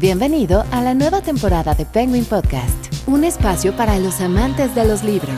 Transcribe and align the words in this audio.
Bienvenido 0.00 0.64
a 0.70 0.80
la 0.80 0.94
nueva 0.94 1.22
temporada 1.22 1.74
de 1.74 1.84
Penguin 1.84 2.24
Podcast, 2.24 3.08
un 3.08 3.24
espacio 3.24 3.72
para 3.76 3.98
los 3.98 4.20
amantes 4.20 4.72
de 4.76 4.86
los 4.86 5.02
libros. 5.02 5.34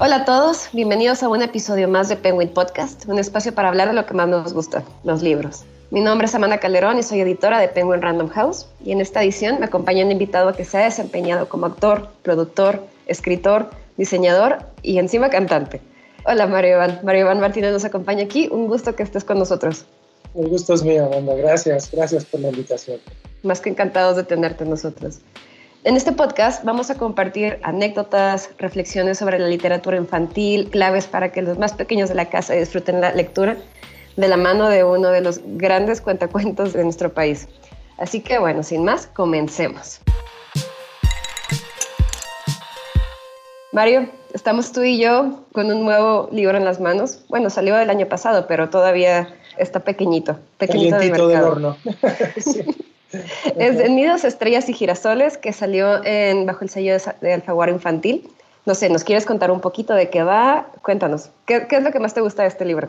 Hola 0.00 0.16
a 0.16 0.24
todos, 0.24 0.70
bienvenidos 0.72 1.22
a 1.22 1.28
un 1.28 1.42
episodio 1.42 1.86
más 1.86 2.08
de 2.08 2.16
Penguin 2.16 2.48
Podcast, 2.48 3.06
un 3.08 3.18
espacio 3.18 3.54
para 3.54 3.68
hablar 3.68 3.88
de 3.88 3.94
lo 3.94 4.06
que 4.06 4.14
más 4.14 4.26
nos 4.26 4.54
gusta, 4.54 4.84
los 5.04 5.20
libros. 5.20 5.64
Mi 5.90 6.00
nombre 6.00 6.28
es 6.28 6.34
Amanda 6.34 6.56
Calderón 6.56 6.98
y 6.98 7.02
soy 7.02 7.20
editora 7.20 7.58
de 7.58 7.68
Penguin 7.68 8.00
Random 8.00 8.30
House 8.30 8.66
y 8.82 8.92
en 8.92 9.02
esta 9.02 9.22
edición 9.22 9.60
me 9.60 9.66
acompaña 9.66 10.02
un 10.02 10.12
invitado 10.12 10.54
que 10.54 10.64
se 10.64 10.78
ha 10.78 10.84
desempeñado 10.84 11.46
como 11.50 11.66
actor, 11.66 12.08
productor, 12.22 12.82
escritor, 13.06 13.68
diseñador 13.96 14.58
y 14.82 14.98
encima 14.98 15.30
cantante. 15.30 15.80
Hola 16.24 16.46
Mario 16.46 16.76
Iván, 16.76 17.00
Mario 17.02 17.22
Iván 17.22 17.40
Martínez 17.40 17.72
nos 17.72 17.84
acompaña 17.84 18.24
aquí, 18.24 18.48
un 18.50 18.68
gusto 18.68 18.94
que 18.94 19.02
estés 19.02 19.24
con 19.24 19.38
nosotros. 19.38 19.86
El 20.34 20.48
gusto 20.48 20.74
es 20.74 20.82
mío, 20.82 21.06
Amanda, 21.06 21.34
gracias, 21.34 21.90
gracias 21.90 22.24
por 22.24 22.40
la 22.40 22.48
invitación. 22.48 23.00
Más 23.42 23.60
que 23.60 23.70
encantados 23.70 24.16
de 24.16 24.24
tenerte 24.24 24.64
nosotros. 24.64 25.18
En 25.84 25.96
este 25.96 26.12
podcast 26.12 26.62
vamos 26.64 26.90
a 26.90 26.94
compartir 26.94 27.58
anécdotas, 27.64 28.50
reflexiones 28.56 29.18
sobre 29.18 29.40
la 29.40 29.48
literatura 29.48 29.96
infantil, 29.96 30.70
claves 30.70 31.08
para 31.08 31.32
que 31.32 31.42
los 31.42 31.58
más 31.58 31.72
pequeños 31.72 32.08
de 32.08 32.14
la 32.14 32.30
casa 32.30 32.54
disfruten 32.54 33.00
la 33.00 33.12
lectura 33.12 33.56
de 34.16 34.28
la 34.28 34.36
mano 34.36 34.68
de 34.68 34.84
uno 34.84 35.08
de 35.08 35.22
los 35.22 35.40
grandes 35.44 36.00
cuentacuentos 36.00 36.72
de 36.72 36.84
nuestro 36.84 37.12
país. 37.12 37.48
Así 37.98 38.20
que 38.20 38.38
bueno, 38.38 38.62
sin 38.62 38.84
más, 38.84 39.06
comencemos. 39.06 40.00
Mario, 43.72 44.10
estamos 44.34 44.70
tú 44.70 44.82
y 44.82 44.98
yo 44.98 45.44
con 45.52 45.72
un 45.72 45.82
nuevo 45.82 46.28
libro 46.30 46.58
en 46.58 46.64
las 46.64 46.78
manos. 46.78 47.20
Bueno, 47.28 47.48
salió 47.48 47.78
el 47.78 47.88
año 47.88 48.06
pasado, 48.06 48.46
pero 48.46 48.68
todavía 48.68 49.34
está 49.56 49.80
pequeñito. 49.80 50.38
Pequeñito 50.58 50.98
del 50.98 51.42
horno. 51.42 51.76
Es 53.58 53.76
de 53.76 53.90
Nidos, 53.90 54.24
Estrellas 54.24 54.70
y 54.70 54.72
Girasoles, 54.72 55.36
que 55.36 55.52
salió 55.52 56.02
en, 56.02 56.46
bajo 56.46 56.64
el 56.64 56.70
sello 56.70 56.96
de 57.20 57.34
Alfaguara 57.34 57.70
Infantil. 57.70 58.26
No 58.64 58.74
sé, 58.74 58.88
¿nos 58.88 59.04
quieres 59.04 59.26
contar 59.26 59.50
un 59.50 59.60
poquito 59.60 59.92
de 59.92 60.08
qué 60.08 60.22
va? 60.22 60.70
Cuéntanos, 60.80 61.28
¿qué, 61.44 61.66
¿qué, 61.68 61.76
es 61.76 61.82
lo 61.82 61.92
que 61.92 62.00
más 62.00 62.14
te 62.14 62.22
gusta 62.22 62.40
de 62.40 62.48
este 62.48 62.64
libro? 62.64 62.88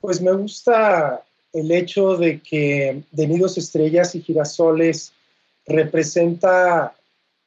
Pues 0.00 0.22
me 0.22 0.32
gusta 0.32 1.22
el 1.52 1.70
hecho 1.70 2.16
de 2.16 2.40
que 2.40 3.02
De 3.10 3.26
Nidos, 3.26 3.58
Estrellas 3.58 4.14
y 4.14 4.22
Girasoles 4.22 5.12
representa 5.66 6.94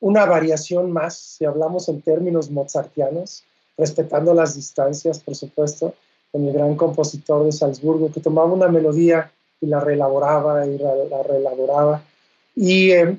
una 0.06 0.24
variación 0.28 0.92
más, 0.92 1.18
si 1.18 1.46
hablamos 1.46 1.90
en 1.90 2.00
términos 2.00 2.52
mozartianos, 2.52 3.44
respetando 3.76 4.36
las 4.36 4.54
distancias, 4.54 5.18
por 5.20 5.34
supuesto, 5.36 5.96
con 6.32 6.46
el 6.46 6.54
gran 6.54 6.76
compositor 6.76 7.44
de 7.44 7.52
Salzburgo, 7.52 8.12
que 8.12 8.20
tomaba 8.20 8.54
una 8.54 8.68
melodía 8.68 9.32
y 9.60 9.66
la 9.66 9.80
reelaboraba 9.80 10.64
y 10.68 10.78
la 10.78 11.24
reelaboraba. 11.24 12.04
Y 12.56 12.92
eh, 12.92 13.18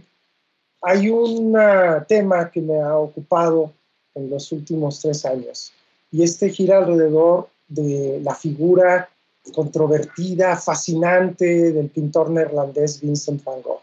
hay 0.81 1.09
un 1.09 1.59
tema 2.07 2.53
que 2.53 2.61
me 2.61 2.81
ha 2.81 2.97
ocupado 2.97 3.73
en 4.15 4.31
los 4.31 4.53
últimos 4.53 5.01
tres 5.01 5.25
años 5.25 5.73
y 6.13 6.23
este 6.23 6.51
gira 6.51 6.79
alrededor 6.79 7.49
de 7.67 8.21
la 8.23 8.37
figura 8.37 9.09
controvertida, 9.53 10.55
fascinante 10.55 11.73
del 11.73 11.89
pintor 11.89 12.31
neerlandés 12.31 13.01
Vincent 13.01 13.43
van 13.43 13.61
Gogh. 13.63 13.81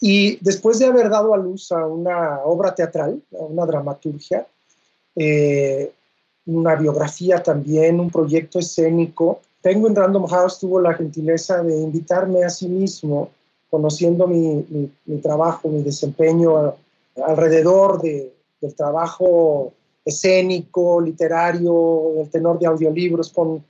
Y 0.00 0.38
después 0.42 0.78
de 0.78 0.86
haber 0.86 1.10
dado 1.10 1.34
a 1.34 1.36
luz 1.36 1.70
a 1.72 1.86
una 1.86 2.40
obra 2.44 2.74
teatral, 2.74 3.20
a 3.38 3.42
una 3.42 3.66
dramaturgia, 3.66 4.46
eh, 5.14 5.92
una 6.46 6.74
biografía 6.74 7.42
también, 7.42 8.00
un 8.00 8.10
proyecto 8.10 8.58
escénico, 8.58 9.40
Penguin 9.62 9.94
Random 9.94 10.26
House 10.26 10.58
tuvo 10.58 10.80
la 10.80 10.94
gentileza 10.94 11.62
de 11.62 11.78
invitarme 11.78 12.44
a 12.44 12.48
sí 12.48 12.66
mismo, 12.66 13.30
conociendo 13.68 14.26
mi, 14.26 14.90
trabajo, 15.22 15.68
mi 15.68 15.82
desempeño 15.82 16.74
alrededor 17.22 18.00
de, 18.00 18.32
del 18.60 18.74
trabajo 18.74 19.72
escénico, 20.04 21.00
literario, 21.00 22.20
el 22.22 22.30
tenor 22.30 22.58
de 22.58 22.66
audiolibros 22.66 23.30
con, 23.30 23.62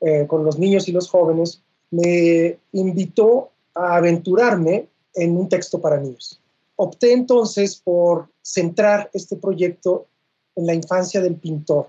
eh, 0.00 0.26
con 0.26 0.44
los 0.44 0.58
niños 0.58 0.88
y 0.88 0.92
los 0.92 1.08
jóvenes, 1.08 1.62
me 1.90 2.58
invitó 2.72 3.50
a 3.72 3.96
aventurarme 3.96 4.88
en 5.16 5.36
un 5.36 5.48
texto 5.48 5.80
para 5.80 5.98
niños. 5.98 6.40
Opté 6.76 7.12
entonces 7.12 7.76
por 7.76 8.28
centrar 8.42 9.10
este 9.12 9.36
proyecto 9.36 10.06
en 10.54 10.66
la 10.66 10.74
infancia 10.74 11.20
del 11.20 11.36
pintor. 11.36 11.88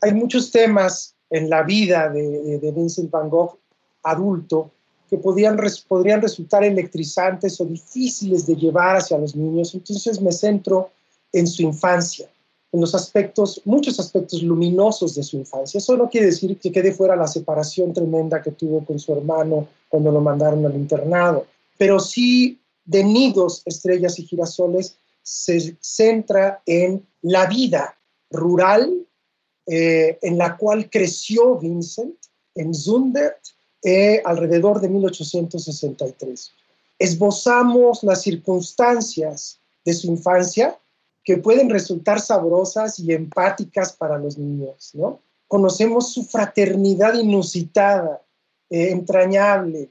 Hay 0.00 0.12
muchos 0.12 0.50
temas 0.50 1.14
en 1.30 1.48
la 1.48 1.62
vida 1.62 2.08
de, 2.08 2.72
Vincent 2.74 3.10
Van 3.10 3.28
Gogh 3.28 3.58
adulto 4.02 4.70
que 5.08 5.18
podían, 5.18 5.58
podrían 5.86 6.20
resultar 6.20 6.64
electrizantes 6.64 7.60
o 7.60 7.64
difíciles 7.64 8.46
de 8.46 8.56
llevar 8.56 8.96
hacia 8.96 9.18
los 9.18 9.34
niños. 9.34 9.74
Entonces 9.74 10.20
me 10.20 10.32
centro 10.32 10.90
en 11.32 11.46
su 11.46 11.62
infancia, 11.62 12.28
en 12.72 12.80
los 12.80 12.94
aspectos, 12.94 13.62
muchos 13.64 13.98
aspectos 14.00 14.42
luminosos 14.42 15.14
de 15.14 15.22
su 15.22 15.36
infancia. 15.36 15.78
Eso 15.78 15.96
no 15.96 16.08
quiere 16.08 16.26
decir 16.26 16.58
que 16.58 16.72
quede 16.72 16.92
fuera 16.92 17.16
la 17.16 17.26
separación 17.26 17.92
tremenda 17.92 18.42
que 18.42 18.52
tuvo 18.52 18.84
con 18.84 18.98
su 18.98 19.12
hermano 19.12 19.66
cuando 19.88 20.10
lo 20.10 20.20
mandaron 20.20 20.64
al 20.66 20.74
internado, 20.74 21.46
pero 21.78 21.98
sí 21.98 22.60
de 22.84 23.04
nidos, 23.04 23.62
estrellas 23.64 24.18
y 24.18 24.24
girasoles 24.24 24.96
se 25.22 25.76
centra 25.80 26.62
en 26.66 27.06
la 27.22 27.46
vida 27.46 27.98
rural 28.30 29.06
eh, 29.66 30.18
en 30.22 30.38
la 30.38 30.56
cual 30.56 30.88
creció 30.90 31.56
Vincent 31.56 32.16
en 32.54 32.74
Zundert 32.74 33.38
eh, 33.84 34.22
alrededor 34.24 34.80
de 34.80 34.88
1863. 34.88 36.52
Esbozamos 36.98 38.02
las 38.02 38.22
circunstancias 38.22 39.60
de 39.84 39.92
su 39.92 40.08
infancia 40.08 40.78
que 41.22 41.36
pueden 41.36 41.68
resultar 41.68 42.20
sabrosas 42.20 42.98
y 42.98 43.12
empáticas 43.12 43.92
para 43.92 44.18
los 44.18 44.38
niños, 44.38 44.92
¿no? 44.94 45.20
Conocemos 45.46 46.12
su 46.12 46.24
fraternidad 46.24 47.14
inusitada, 47.14 48.22
eh, 48.70 48.90
entrañable, 48.90 49.88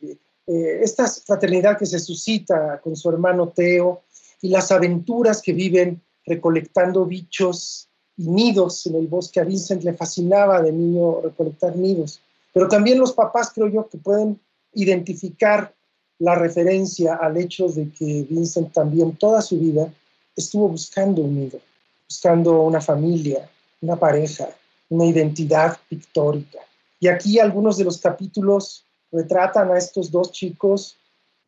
esta 0.48 1.08
fraternidad 1.08 1.78
que 1.78 1.86
se 1.86 2.00
suscita 2.00 2.80
con 2.82 2.96
su 2.96 3.10
hermano 3.10 3.50
Teo 3.50 4.04
y 4.42 4.50
las 4.50 4.72
aventuras 4.72 5.42
que 5.42 5.52
viven 5.54 6.02
recolectando 6.26 7.06
bichos 7.06 7.90
y 8.18 8.30
nidos 8.30 8.86
en 8.86 8.96
el 8.96 9.08
bosque. 9.08 9.40
A 9.40 9.44
Vincent 9.44 9.84
le 9.84 9.94
fascinaba 9.94 10.62
de 10.62 10.72
niño 10.72 11.22
recolectar 11.22 11.76
nidos. 11.76 12.22
Pero 12.54 12.68
también 12.68 12.98
los 12.98 13.14
papás 13.14 13.52
creo 13.54 13.68
yo 13.68 13.88
que 13.88 13.98
pueden 13.98 14.40
identificar 14.74 15.74
la 16.20 16.36
referencia 16.36 17.16
al 17.16 17.38
hecho 17.38 17.68
de 17.68 17.92
que 17.92 18.26
Vincent 18.30 18.74
también 18.74 19.16
toda 19.18 19.42
su 19.42 19.60
vida 19.60 19.92
estuvo 20.36 20.68
buscando 20.68 21.22
un 21.22 21.36
nido, 21.36 21.60
buscando 22.08 22.62
una 22.62 22.82
familia, 22.82 23.50
una 23.82 23.96
pareja, 23.96 24.50
una 24.90 25.06
identidad 25.06 25.78
pictórica. 25.90 26.60
Y 27.00 27.08
aquí 27.08 27.40
algunos 27.40 27.78
de 27.78 27.84
los 27.84 28.00
capítulos 28.00 28.87
retratan 29.12 29.72
a 29.72 29.78
estos 29.78 30.12
dos 30.12 30.32
chicos 30.32 30.98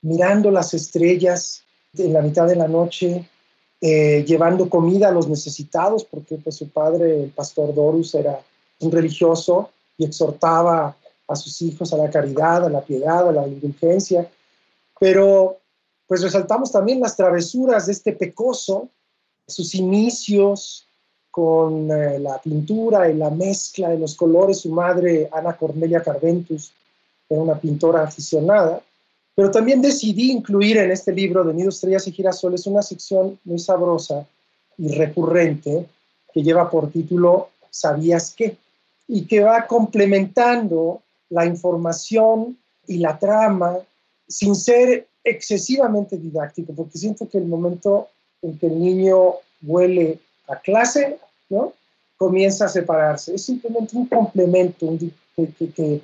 mirando 0.02 0.52
las 0.52 0.74
estrellas 0.74 1.64
en 1.98 2.14
la 2.14 2.22
mitad 2.22 2.48
de 2.48 2.56
la 2.56 2.68
noche, 2.68 3.28
eh, 3.82 4.24
llevando 4.26 4.70
comida 4.70 5.10
a 5.10 5.12
los 5.12 5.28
necesitados, 5.28 6.04
porque 6.06 6.36
pues, 6.38 6.56
su 6.56 6.70
padre, 6.70 7.24
el 7.24 7.30
pastor 7.30 7.74
Dorus, 7.74 8.16
era 8.16 8.40
un 8.80 8.92
religioso 8.92 9.72
y 9.98 10.06
exhortaba 10.06 10.96
a 11.28 11.36
sus 11.36 11.62
hijos 11.62 11.94
a 11.94 11.98
la 11.98 12.10
caridad, 12.10 12.66
a 12.66 12.70
la 12.70 12.82
piedad, 12.82 13.28
a 13.28 13.32
la 13.32 13.48
indulgencia. 13.48 14.30
Pero 15.00 15.58
pues 16.08 16.24
resaltamos 16.24 16.72
también 16.72 17.00
las 17.00 17.16
travesuras 17.16 17.86
de 17.86 17.92
este 17.92 18.14
pecoso, 18.14 18.90
sus 19.46 19.76
inicios 19.76 20.88
con 21.30 21.92
eh, 21.92 22.18
la 22.18 22.42
pintura 22.42 23.10
y 23.10 23.14
la 23.14 23.30
mezcla 23.30 23.90
de 23.90 24.00
los 24.00 24.16
colores. 24.16 24.60
Su 24.60 24.70
madre, 24.72 25.30
Ana 25.32 25.56
Cornelia 25.56 26.02
Carventus, 26.02 26.74
era 27.30 27.42
una 27.42 27.60
pintora 27.60 28.04
aficionada, 28.04 28.82
Pero 29.36 29.52
también 29.52 29.82
decidí 29.82 30.32
incluir 30.32 30.78
en 30.78 30.92
este 30.92 31.14
libro 31.14 31.46
de 31.46 31.54
Nido, 31.54 31.70
Estrellas 31.70 32.06
y 32.08 32.12
Girasoles 32.12 32.68
una 32.68 32.82
sección 32.82 33.40
muy 33.46 33.60
sabrosa 33.60 34.28
y 34.78 34.90
recurrente 34.90 35.86
que 36.34 36.44
lleva 36.44 36.70
por 36.70 36.92
título 36.92 37.50
¿Sabías 37.70 38.34
qué? 38.36 38.58
y 39.08 39.26
que 39.26 39.42
va 39.42 39.66
complementando 39.66 41.02
la 41.30 41.46
información 41.46 42.58
y 42.88 42.98
la 42.98 43.18
trama 43.18 43.78
sin 44.28 44.56
ser 44.56 45.08
excesivamente 45.24 46.18
didáctico, 46.18 46.74
porque 46.74 46.98
siento 46.98 47.28
que 47.28 47.38
el 47.38 47.46
momento 47.46 48.08
en 48.42 48.58
que 48.58 48.68
el 48.68 48.80
niño 48.80 49.36
huele 49.64 50.20
a 50.48 50.58
clase, 50.58 51.18
¿no? 51.50 51.74
comienza 52.18 52.66
a 52.66 52.70
separarse. 52.70 53.36
Es 53.36 53.46
simplemente 53.46 53.96
un 53.96 54.06
complemento 54.06 54.88
que, 55.36 55.48
que, 55.76 56.02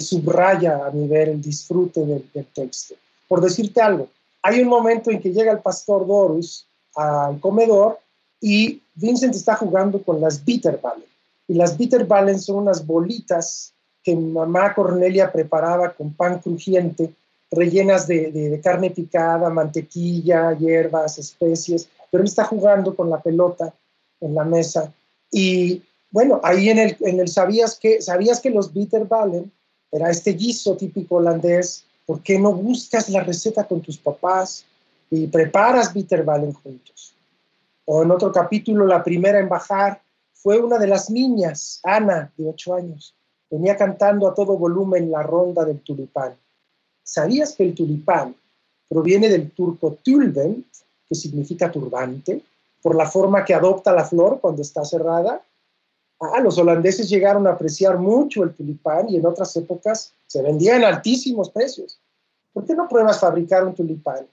subraya 0.00 0.86
a 0.86 0.90
nivel 0.90 1.28
el 1.30 1.42
disfrute 1.42 2.00
del, 2.00 2.28
del, 2.32 2.46
texto. 2.46 2.94
Por 3.26 3.40
decirte 3.40 3.80
algo, 3.80 4.08
hay 4.42 4.60
un 4.60 4.68
momento 4.68 5.10
en 5.10 5.20
que 5.20 5.32
llega 5.32 5.52
el 5.52 5.60
pastor 5.60 6.06
Dorus 6.06 6.66
al 6.94 7.40
comedor 7.40 7.98
y 8.40 8.82
Vincent 8.94 9.34
está 9.34 9.56
jugando 9.56 10.02
con 10.02 10.20
las 10.20 10.44
Bitterballen. 10.44 11.04
Y 11.48 11.54
las 11.54 11.76
Bitterballen 11.76 12.40
son 12.40 12.56
unas 12.56 12.86
bolitas 12.86 13.72
que 14.02 14.14
mamá 14.14 14.74
Cornelia 14.74 15.32
preparaba 15.32 15.92
con 15.92 16.12
pan 16.12 16.38
crujiente, 16.38 17.12
rellenas 17.50 18.06
de, 18.06 18.30
de, 18.30 18.60
carne 18.60 18.90
picada, 18.90 19.50
mantequilla, 19.50 20.52
hierbas, 20.56 21.18
especies, 21.18 21.88
pero 22.10 22.22
él 22.22 22.28
está 22.28 22.44
jugando 22.44 22.94
con 22.94 23.10
la 23.10 23.20
pelota 23.20 23.72
en 24.20 24.34
la 24.34 24.44
mesa. 24.44 24.92
Y 25.30 25.82
bueno, 26.10 26.40
ahí 26.42 26.70
en 26.70 26.78
el, 26.78 26.96
en 27.00 27.20
el 27.20 27.28
¿sabías 27.28 27.78
que, 27.78 28.00
¿sabías 28.00 28.40
que 28.40 28.50
los 28.50 28.72
Bitterballen 28.72 29.50
era 29.90 30.10
este 30.10 30.32
guiso 30.32 30.76
típico 30.76 31.16
holandés? 31.16 31.84
¿Por 32.06 32.22
qué 32.22 32.38
no 32.38 32.52
buscas 32.52 33.08
la 33.08 33.22
receta 33.22 33.64
con 33.64 33.80
tus 33.80 33.98
papás 33.98 34.64
y 35.10 35.26
preparas 35.26 35.92
Bitterballen 35.92 36.52
juntos? 36.52 37.14
O 37.84 38.02
en 38.02 38.10
otro 38.10 38.32
capítulo, 38.32 38.86
la 38.86 39.02
primera 39.02 39.38
en 39.38 39.48
bajar 39.48 40.00
fue 40.32 40.58
una 40.60 40.78
de 40.78 40.86
las 40.86 41.10
niñas, 41.10 41.80
Ana, 41.82 42.32
de 42.36 42.48
ocho 42.48 42.74
años. 42.74 43.14
Venía 43.50 43.76
cantando 43.76 44.28
a 44.28 44.34
todo 44.34 44.56
volumen 44.58 45.10
la 45.10 45.22
ronda 45.22 45.64
del 45.64 45.80
tulipán. 45.80 46.34
¿Sabías 47.02 47.52
que 47.52 47.64
el 47.64 47.74
tulipán 47.74 48.34
proviene 48.88 49.28
del 49.28 49.50
turco 49.52 49.98
tulbent, 50.02 50.66
que 51.08 51.14
significa 51.14 51.70
turbante, 51.70 52.42
por 52.82 52.96
la 52.96 53.06
forma 53.06 53.44
que 53.44 53.54
adopta 53.54 53.92
la 53.92 54.04
flor 54.04 54.40
cuando 54.40 54.62
está 54.62 54.84
cerrada? 54.84 55.40
Ah, 56.18 56.40
los 56.40 56.56
holandeses 56.56 57.10
llegaron 57.10 57.46
a 57.46 57.50
apreciar 57.50 57.98
mucho 57.98 58.42
el 58.42 58.54
tulipán 58.54 59.08
y 59.08 59.16
en 59.16 59.26
otras 59.26 59.54
épocas 59.56 60.12
se 60.26 60.42
vendía 60.42 60.76
en 60.76 60.84
altísimos 60.84 61.50
precios. 61.50 61.98
¿Por 62.54 62.64
qué 62.64 62.74
no 62.74 62.88
pruebas 62.88 63.20
fabricar 63.20 63.64
un 63.64 63.74
tulipán, 63.74 64.26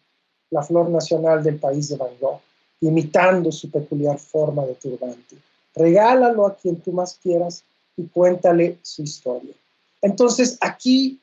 la 0.49 0.63
flor 0.63 0.89
nacional 0.89 1.43
del 1.43 1.57
país 1.57 1.89
de 1.89 1.97
Van 1.97 2.17
Gogh, 2.21 2.39
imitando 2.79 3.51
su 3.51 3.69
peculiar 3.69 4.17
forma 4.17 4.65
de 4.65 4.75
turbante? 4.75 5.35
Regálalo 5.75 6.45
a 6.45 6.55
quien 6.55 6.79
tú 6.79 6.93
más 6.93 7.19
quieras 7.21 7.63
y 7.97 8.03
cuéntale 8.07 8.77
su 8.81 9.03
historia. 9.03 9.53
Entonces, 10.01 10.57
aquí 10.61 11.19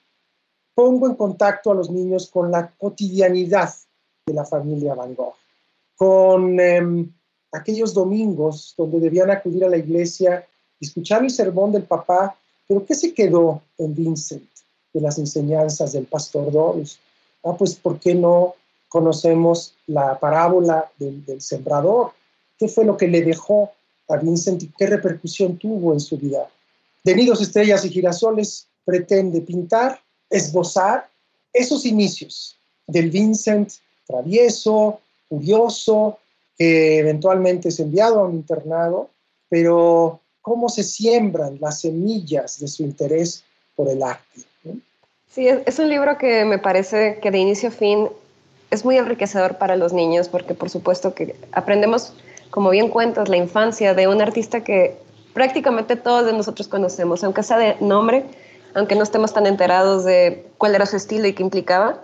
pongo 0.75 1.07
en 1.07 1.15
contacto 1.15 1.71
a 1.71 1.75
los 1.75 1.91
niños 1.91 2.29
con 2.31 2.51
la 2.51 2.71
cotidianidad 2.77 3.73
de 4.27 4.35
la 4.35 4.45
familia 4.45 4.95
Van 4.95 5.15
Gogh, 5.15 5.35
con 5.97 6.61
em, 6.61 7.11
aquellos 7.53 7.95
domingos 7.95 8.75
donde 8.77 9.01
debían 9.01 9.31
acudir 9.31 9.65
a 9.65 9.69
la 9.69 9.79
iglesia 9.79 10.47
escuchar 10.81 11.23
el 11.23 11.31
sermón 11.31 11.73
del 11.73 11.85
papá, 11.85 12.37
pero 12.67 12.85
¿qué 12.85 12.94
se 12.94 13.12
quedó 13.15 13.62
en 13.79 13.94
Vincent 13.94 14.49
de 14.93 15.00
las 15.00 15.19
enseñanzas 15.19 15.93
del 15.93 16.06
pastor 16.06 16.50
Dorus? 16.50 16.99
Ah, 17.44 17.55
pues 17.56 17.75
¿por 17.75 17.99
qué 17.99 18.15
no 18.15 18.55
conocemos 18.88 19.75
la 19.87 20.19
parábola 20.19 20.91
del, 20.99 21.25
del 21.25 21.41
sembrador? 21.41 22.12
¿Qué 22.59 22.69
fue 22.69 22.85
lo 22.85 22.97
que 22.97 23.09
le 23.09 23.23
dejó 23.23 23.71
a 24.09 24.17
Vincent 24.17 24.62
y 24.62 24.71
qué 24.77 24.87
repercusión 24.87 25.56
tuvo 25.56 25.93
en 25.93 26.00
su 26.00 26.17
vida? 26.17 26.49
de 27.05 27.15
nidos, 27.15 27.41
estrellas 27.41 27.85
y 27.85 27.91
girasoles 27.91 28.67
pretende 28.85 29.41
pintar, 29.41 30.00
esbozar 30.29 31.09
esos 31.53 31.85
inicios 31.87 32.56
del 32.87 33.11
Vincent 33.11 33.73
travieso, 34.06 35.00
curioso, 35.29 36.19
que 36.59 36.99
eventualmente 36.99 37.69
es 37.69 37.81
enviado 37.81 38.21
a 38.21 38.25
un 38.25 38.35
internado, 38.35 39.09
pero 39.49 40.21
cómo 40.42 40.69
se 40.69 40.82
siembran 40.82 41.58
las 41.60 41.81
semillas 41.81 42.58
de 42.58 42.69
su 42.69 42.82
interés 42.82 43.44
por 43.76 43.88
el 43.88 44.02
arte. 44.02 44.42
Sí, 45.31 45.46
es, 45.46 45.78
un 45.78 45.88
libro 45.88 46.19
que 46.19 46.44
me 46.44 46.58
parece 46.58 47.19
que 47.22 47.31
de 47.31 47.38
inicio 47.38 47.69
a 47.69 47.72
fin 47.72 48.08
es 48.70 48.84
muy 48.84 48.96
enriquecedor 48.96 49.58
para 49.58 49.76
los 49.76 49.92
niños, 49.92 50.28
porque 50.28 50.54
por 50.54 50.70
supuesto 50.70 51.14
que 51.14 51.37
aprendemos, 51.52 52.12
como 52.50 52.70
bien 52.70 52.88
cuentas, 52.88 53.28
la 53.28 53.37
infancia 53.37 53.94
de 53.94 54.08
un 54.08 54.20
artista 54.20 54.64
que 54.64 54.96
prácticamente 55.32 55.94
todos 55.94 56.26
de 56.26 56.32
nosotros 56.32 56.66
conocemos, 56.66 57.22
aunque 57.22 57.42
sea 57.44 57.58
de 57.58 57.76
nombre, 57.81 58.25
aunque 58.75 58.96
no 58.96 59.04
estemos 59.04 59.32
tan 59.32 59.46
enterados 59.46 60.04
de 60.04 60.46
cuál 60.58 60.75
era 60.75 60.87
su 60.87 60.96
estilo 60.96 61.28
y 61.28 61.32
qué 61.32 61.42
implicaba. 61.42 62.02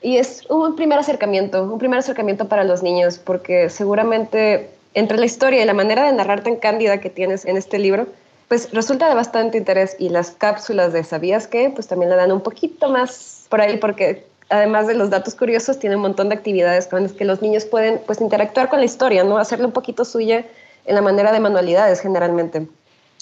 Y 0.00 0.18
es 0.18 0.44
un 0.48 0.76
primer 0.76 0.98
acercamiento, 0.98 1.64
un 1.64 1.78
primer 1.78 1.98
acercamiento 2.00 2.48
para 2.48 2.64
los 2.64 2.82
niños, 2.82 3.18
porque 3.18 3.70
seguramente 3.70 4.70
entre 4.94 5.18
la 5.18 5.26
historia 5.26 5.62
y 5.62 5.66
la 5.66 5.74
manera 5.74 6.04
de 6.04 6.12
narrar 6.12 6.42
tan 6.42 6.56
cándida 6.56 7.00
que 7.00 7.10
tienes 7.10 7.44
en 7.44 7.56
este 7.56 7.78
libro, 7.78 8.06
pues 8.48 8.72
resulta 8.72 9.08
de 9.08 9.14
bastante 9.14 9.58
interés 9.58 9.94
y 9.98 10.08
las 10.08 10.30
cápsulas 10.30 10.92
de 10.92 11.04
¿sabías 11.04 11.46
qué? 11.46 11.70
Pues 11.74 11.86
también 11.86 12.10
le 12.10 12.16
dan 12.16 12.32
un 12.32 12.40
poquito 12.40 12.88
más 12.88 13.46
por 13.48 13.60
ahí 13.60 13.76
porque 13.76 14.24
además 14.48 14.86
de 14.86 14.94
los 14.94 15.10
datos 15.10 15.34
curiosos 15.34 15.78
tiene 15.78 15.96
un 15.96 16.02
montón 16.02 16.30
de 16.30 16.34
actividades 16.34 16.86
con 16.86 17.02
las 17.02 17.12
que 17.12 17.24
los 17.24 17.42
niños 17.42 17.66
pueden 17.66 18.00
pues 18.06 18.20
interactuar 18.20 18.70
con 18.70 18.78
la 18.78 18.86
historia, 18.86 19.22
¿no? 19.24 19.36
Hacerle 19.36 19.66
un 19.66 19.72
poquito 19.72 20.04
suya 20.04 20.46
en 20.86 20.94
la 20.94 21.02
manera 21.02 21.32
de 21.32 21.40
manualidades 21.40 22.00
generalmente. 22.00 22.66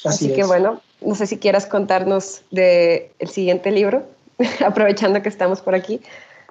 Así, 0.05 0.33
que 0.33 0.45
bueno, 0.45 0.81
no 1.01 1.15
sé 1.17 1.27
si 1.27 1.39
quieras 1.39 1.67
contarnos 1.67 2.43
del 2.53 3.09
el 3.19 3.29
siguiente 3.29 3.73
libro, 3.73 4.05
aprovechando 4.65 5.21
que 5.23 5.29
estamos 5.29 5.61
por 5.61 5.75
aquí. 5.75 6.01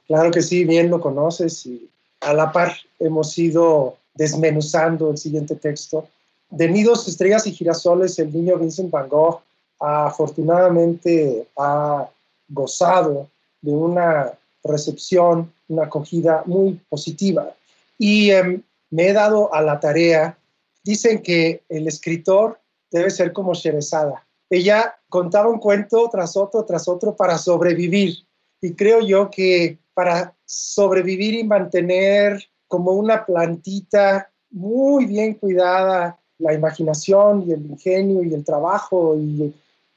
Claro 0.08 0.32
que 0.32 0.42
sí, 0.42 0.66
bien 0.66 0.90
lo 0.90 1.00
conoces 1.00 1.66
y 1.66 1.90
a 2.20 2.34
la 2.34 2.52
par 2.52 2.76
hemos 3.00 3.38
ido 3.38 3.98
desmenuzando 4.16 5.12
el 5.12 5.18
siguiente 5.18 5.56
texto. 5.56 6.08
De 6.50 6.68
nidos, 6.68 7.08
estrellas 7.08 7.46
y 7.48 7.52
girasoles, 7.52 8.18
el 8.20 8.34
niño 8.34 8.58
Vincent 8.58 8.90
Van 8.92 9.10
Gogh 9.10 9.42
afortunadamente 9.80 11.48
ha 11.58 12.08
gozado 12.48 13.30
de 13.62 13.72
una 13.72 14.32
recepción, 14.64 15.52
una 15.68 15.84
acogida 15.84 16.44
muy 16.46 16.80
positiva. 16.90 17.52
Y 17.98 18.32
em, 18.32 18.62
me 18.90 19.10
he 19.10 19.14
dado 19.14 19.54
a 19.54 19.62
la 19.62 19.80
tarea 19.80 20.38
Dicen 20.86 21.24
que 21.24 21.64
el 21.68 21.88
escritor 21.88 22.60
debe 22.92 23.10
ser 23.10 23.34
como 23.34 23.56
Sherezada. 23.56 24.24
Ella 24.52 24.96
contaba 25.10 25.50
un 25.50 25.58
cuento 25.58 26.08
tras 26.12 26.38
otro, 26.38 26.64
tras 26.64 26.88
otro 26.88 27.16
para 27.16 27.40
sobrevivir. 27.40 28.20
Y 28.62 28.74
creo 28.74 29.02
yo 29.02 29.32
que 29.32 29.80
para 29.96 30.36
sobrevivir 30.46 31.34
y 31.34 31.44
mantener 31.44 32.48
como 32.68 32.92
una 32.92 33.26
plantita 33.26 34.30
muy 34.52 35.06
bien 35.06 35.36
cuidada, 35.36 36.20
la 36.38 36.54
imaginación 36.54 37.44
y 37.48 37.54
el 37.54 37.66
ingenio 37.66 38.24
y 38.24 38.34
el 38.34 38.44
trabajo 38.44 39.16
y, 39.18 39.54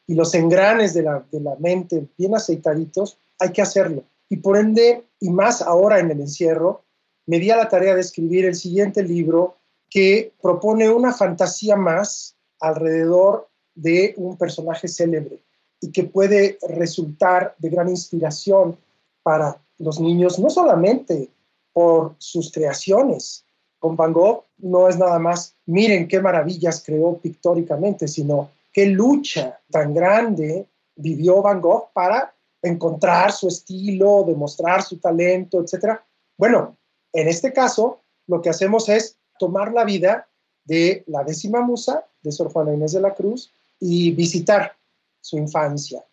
los 0.08 0.34
engranes 0.34 0.94
de 0.94 1.02
la, 1.02 1.22
de 1.30 1.38
la 1.38 1.54
mente 1.56 2.08
bien 2.16 2.34
aceitaditos, 2.34 3.18
hay 3.38 3.52
que 3.52 3.60
hacerlo. 3.60 4.04
Y 4.30 4.38
por 4.38 4.56
ende, 4.56 5.04
y 5.20 5.28
más 5.28 5.60
ahora 5.60 5.98
en 5.98 6.10
el 6.10 6.20
encierro, 6.20 6.82
me 7.26 7.38
di 7.38 7.50
a 7.50 7.56
la 7.58 7.68
tarea 7.68 7.94
de 7.94 8.00
escribir 8.00 8.46
el 8.46 8.54
siguiente 8.54 9.02
libro 9.02 9.56
que 9.90 10.32
propone 10.40 10.88
una 10.88 11.12
fantasía 11.12 11.76
más 11.76 12.34
alrededor 12.58 13.48
de 13.74 14.14
un 14.16 14.38
personaje 14.38 14.88
célebre 14.88 15.42
y 15.80 15.92
que 15.92 16.04
puede 16.04 16.58
resultar 16.68 17.54
de 17.58 17.68
gran 17.68 17.88
inspiración 17.88 18.78
para 19.22 19.60
los 19.78 20.00
niños, 20.00 20.38
no 20.38 20.50
solamente 20.50 21.30
por 21.78 22.16
sus 22.18 22.50
creaciones. 22.50 23.44
Con 23.78 23.94
Van 23.94 24.12
Gogh 24.12 24.46
no 24.56 24.88
es 24.88 24.98
nada 24.98 25.20
más, 25.20 25.54
miren 25.64 26.08
qué 26.08 26.20
maravillas 26.20 26.82
creó 26.84 27.16
pictóricamente, 27.18 28.08
sino 28.08 28.50
qué 28.72 28.86
lucha 28.86 29.60
tan 29.70 29.94
grande 29.94 30.66
vivió 30.96 31.40
Van 31.40 31.60
Gogh 31.60 31.92
para 31.92 32.34
encontrar 32.62 33.30
su 33.30 33.46
estilo, 33.46 34.24
demostrar 34.26 34.82
su 34.82 34.98
talento, 34.98 35.62
etc. 35.62 36.00
Bueno, 36.36 36.76
en 37.12 37.28
este 37.28 37.52
caso, 37.52 38.00
lo 38.26 38.42
que 38.42 38.50
hacemos 38.50 38.88
es 38.88 39.16
tomar 39.38 39.72
la 39.72 39.84
vida 39.84 40.26
de 40.64 41.04
la 41.06 41.22
décima 41.22 41.60
musa 41.60 42.04
de 42.22 42.32
Sor 42.32 42.52
Juana 42.52 42.74
Inés 42.74 42.90
de 42.90 43.00
la 43.00 43.14
Cruz 43.14 43.52
y 43.78 44.10
visitar 44.10 44.76
su 45.20 45.38
infancia 45.38 46.04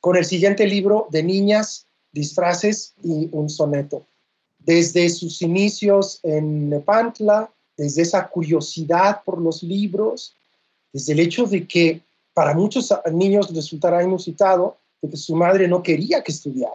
con 0.00 0.16
el 0.16 0.24
siguiente 0.24 0.66
libro 0.66 1.06
de 1.12 1.22
niñas, 1.22 1.86
disfraces 2.10 2.94
y 3.04 3.28
un 3.30 3.48
soneto. 3.48 4.08
Desde 4.64 5.08
sus 5.10 5.42
inicios 5.42 6.20
en 6.22 6.70
Nepantla, 6.70 7.50
desde 7.76 8.02
esa 8.02 8.28
curiosidad 8.28 9.22
por 9.24 9.40
los 9.40 9.62
libros, 9.62 10.34
desde 10.92 11.12
el 11.12 11.20
hecho 11.20 11.44
de 11.44 11.66
que 11.66 12.00
para 12.32 12.54
muchos 12.54 12.92
niños 13.12 13.54
resultará 13.54 14.02
inusitado 14.02 14.76
de 15.02 15.10
que 15.10 15.16
su 15.16 15.36
madre 15.36 15.68
no 15.68 15.82
quería 15.82 16.22
que 16.22 16.32
estudiara, 16.32 16.72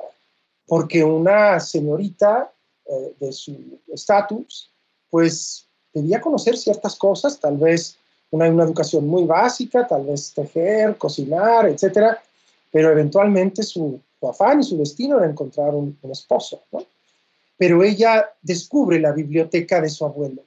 porque 0.67 1.03
una 1.03 1.59
señorita 1.59 2.51
eh, 2.85 3.15
de 3.19 3.31
su 3.31 3.55
estatus, 3.87 4.69
pues 5.09 5.65
debía 5.93 6.21
conocer 6.21 6.57
ciertas 6.57 6.95
cosas, 6.95 7.39
tal 7.39 7.57
vez 7.57 7.97
una, 8.31 8.45
educación 8.47 9.07
muy 9.07 9.23
básica, 9.23 9.87
tal 9.87 10.05
vez 10.05 10.31
tejer, 10.33 10.97
cocinar, 10.97 11.67
etcétera, 11.67 12.21
pero 12.71 12.91
eventualmente 12.91 13.63
su, 13.63 13.99
afán 14.21 14.59
y 14.59 14.63
su 14.63 14.77
destino 14.77 15.17
era 15.17 15.29
encontrar 15.29 15.73
un, 15.73 15.97
un 16.01 16.11
esposo, 16.11 16.61
¿no? 16.71 16.85
Pero 17.59 17.83
ella 17.83 18.25
descubre 18.41 19.01
la 19.01 19.11
biblioteca 19.11 19.81
de 19.81 19.89
su 19.89 20.05
abuelo 20.05 20.41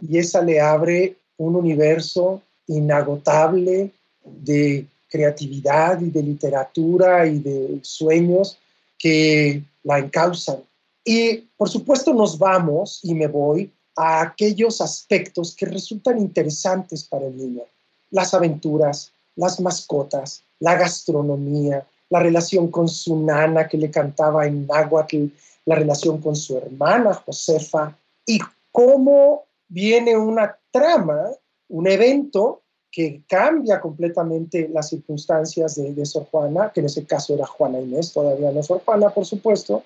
y 0.00 0.18
esa 0.18 0.42
le 0.42 0.60
abre 0.60 1.16
un 1.38 1.54
universo 1.54 2.42
inagotable 2.66 3.92
de 4.24 4.84
creatividad 5.08 6.00
y 6.00 6.10
de 6.10 6.22
literatura 6.24 7.24
y 7.24 7.38
de 7.38 7.78
sueños 7.82 8.58
que 8.98 9.62
la 9.84 10.00
encausan. 10.00 10.58
Y 11.04 11.44
por 11.56 11.68
supuesto 11.68 12.12
nos 12.12 12.36
vamos 12.36 12.98
y 13.04 13.14
me 13.14 13.28
voy 13.28 13.70
a 13.94 14.22
aquellos 14.22 14.80
aspectos 14.80 15.54
que 15.54 15.66
resultan 15.66 16.18
interesantes 16.18 17.04
para 17.04 17.26
el 17.26 17.36
niño. 17.36 17.62
Las 18.10 18.34
aventuras, 18.34 19.12
las 19.36 19.60
mascotas, 19.60 20.42
la 20.58 20.74
gastronomía, 20.74 21.86
la 22.10 22.18
relación 22.18 22.72
con 22.72 22.88
su 22.88 23.22
nana 23.22 23.68
que 23.68 23.78
le 23.78 23.88
cantaba 23.88 24.46
en 24.46 24.66
náhuatl, 24.66 25.26
la 25.66 25.74
relación 25.74 26.20
con 26.20 26.34
su 26.34 26.56
hermana 26.56 27.14
Josefa 27.14 27.96
y 28.24 28.38
cómo 28.72 29.44
viene 29.68 30.16
una 30.16 30.56
trama, 30.70 31.30
un 31.68 31.86
evento 31.88 32.62
que 32.90 33.22
cambia 33.28 33.80
completamente 33.80 34.68
las 34.72 34.88
circunstancias 34.88 35.74
de, 35.74 35.92
de 35.92 36.06
Sor 36.06 36.26
Juana, 36.30 36.72
que 36.72 36.80
en 36.80 36.86
ese 36.86 37.04
caso 37.04 37.34
era 37.34 37.46
Juana 37.46 37.80
Inés, 37.80 38.12
todavía 38.12 38.50
no 38.50 38.62
Sor 38.62 38.80
Juana, 38.84 39.10
por 39.10 39.26
supuesto, 39.26 39.82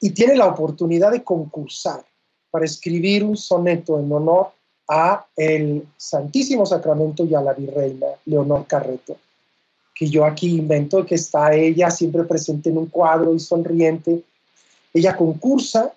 y 0.00 0.10
tiene 0.10 0.34
la 0.34 0.46
oportunidad 0.46 1.12
de 1.12 1.22
concursar 1.22 2.04
para 2.50 2.64
escribir 2.64 3.22
un 3.22 3.36
soneto 3.36 3.98
en 3.98 4.10
honor 4.10 4.48
a 4.88 5.26
el 5.36 5.86
Santísimo 5.96 6.64
Sacramento 6.64 7.24
y 7.24 7.34
a 7.34 7.42
la 7.42 7.52
Virreina 7.52 8.06
Leonor 8.24 8.66
Carreto, 8.66 9.16
que 9.94 10.08
yo 10.08 10.24
aquí 10.24 10.56
invento, 10.56 11.04
que 11.04 11.16
está 11.16 11.54
ella 11.54 11.90
siempre 11.90 12.24
presente 12.24 12.70
en 12.70 12.78
un 12.78 12.86
cuadro 12.86 13.34
y 13.34 13.40
sonriente. 13.40 14.22
Ella 14.98 15.16
concursa 15.16 15.92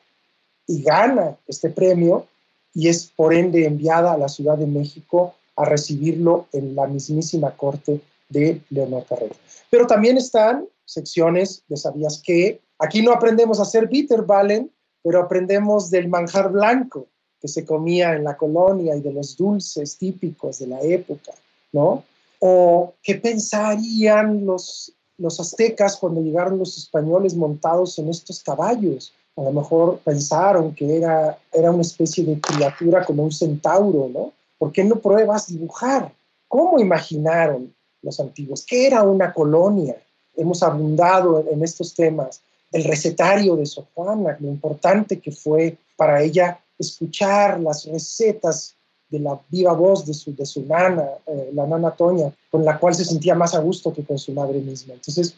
y 0.67 0.83
gana 0.83 1.35
este 1.47 1.71
premio 1.71 2.27
y 2.71 2.87
es 2.87 3.07
por 3.07 3.33
ende 3.33 3.65
enviada 3.65 4.13
a 4.13 4.17
la 4.17 4.29
Ciudad 4.29 4.59
de 4.59 4.67
México 4.67 5.33
a 5.55 5.65
recibirlo 5.65 6.45
en 6.53 6.75
la 6.75 6.85
mismísima 6.85 7.49
corte 7.57 7.99
de 8.29 8.61
Leonor 8.69 9.03
Carreto. 9.09 9.35
Pero 9.71 9.87
también 9.87 10.17
están 10.17 10.67
secciones 10.85 11.63
de 11.67 11.77
¿Sabías 11.77 12.21
qué? 12.23 12.59
Aquí 12.77 13.01
no 13.01 13.11
aprendemos 13.11 13.57
a 13.57 13.63
hacer 13.63 13.87
Bitterballen, 13.87 14.69
pero 15.01 15.19
aprendemos 15.19 15.89
del 15.89 16.07
manjar 16.07 16.51
blanco 16.51 17.07
que 17.41 17.47
se 17.47 17.65
comía 17.65 18.13
en 18.13 18.23
la 18.23 18.37
colonia 18.37 18.95
y 18.95 19.01
de 19.01 19.13
los 19.13 19.35
dulces 19.35 19.97
típicos 19.97 20.59
de 20.59 20.67
la 20.67 20.79
época, 20.81 21.31
¿no? 21.71 22.03
O 22.37 22.93
qué 23.01 23.15
pensarían 23.15 24.45
los, 24.45 24.93
los 25.21 25.39
aztecas 25.39 25.97
cuando 25.97 26.21
llegaron 26.21 26.57
los 26.57 26.77
españoles 26.77 27.35
montados 27.35 27.97
en 27.99 28.09
estos 28.09 28.41
caballos. 28.43 29.13
A 29.37 29.43
lo 29.43 29.51
mejor 29.51 29.99
pensaron 29.99 30.73
que 30.73 30.97
era, 30.97 31.37
era 31.53 31.71
una 31.71 31.83
especie 31.83 32.25
de 32.25 32.39
criatura 32.41 33.05
como 33.05 33.23
un 33.23 33.31
centauro, 33.31 34.09
¿no? 34.11 34.33
¿Por 34.57 34.71
qué 34.71 34.83
no 34.83 34.95
pruebas 34.97 35.47
dibujar? 35.47 36.11
¿Cómo 36.47 36.79
imaginaron 36.79 37.73
los 38.01 38.19
antiguos? 38.19 38.65
¿Qué 38.65 38.87
era 38.87 39.03
una 39.03 39.31
colonia? 39.31 39.95
Hemos 40.35 40.63
abundado 40.63 41.45
en 41.49 41.63
estos 41.63 41.93
temas 41.93 42.41
el 42.71 42.83
recetario 42.83 43.55
de 43.55 43.65
Sor 43.65 43.85
lo 43.95 44.47
importante 44.47 45.19
que 45.19 45.31
fue 45.31 45.77
para 45.95 46.21
ella 46.21 46.59
escuchar 46.79 47.59
las 47.59 47.85
recetas 47.85 48.75
de 49.11 49.19
la 49.19 49.39
viva 49.49 49.73
voz 49.73 50.05
de 50.05 50.13
su, 50.13 50.33
de 50.33 50.45
su 50.45 50.65
nana, 50.65 51.03
eh, 51.27 51.51
la 51.53 51.67
nana 51.67 51.91
Toña, 51.91 52.31
con 52.49 52.63
la 52.63 52.79
cual 52.79 52.95
se 52.95 53.05
sentía 53.05 53.35
más 53.35 53.53
a 53.53 53.59
gusto 53.59 53.93
que 53.93 54.03
con 54.03 54.17
su 54.17 54.31
madre 54.31 54.59
misma. 54.59 54.93
Entonces, 54.93 55.35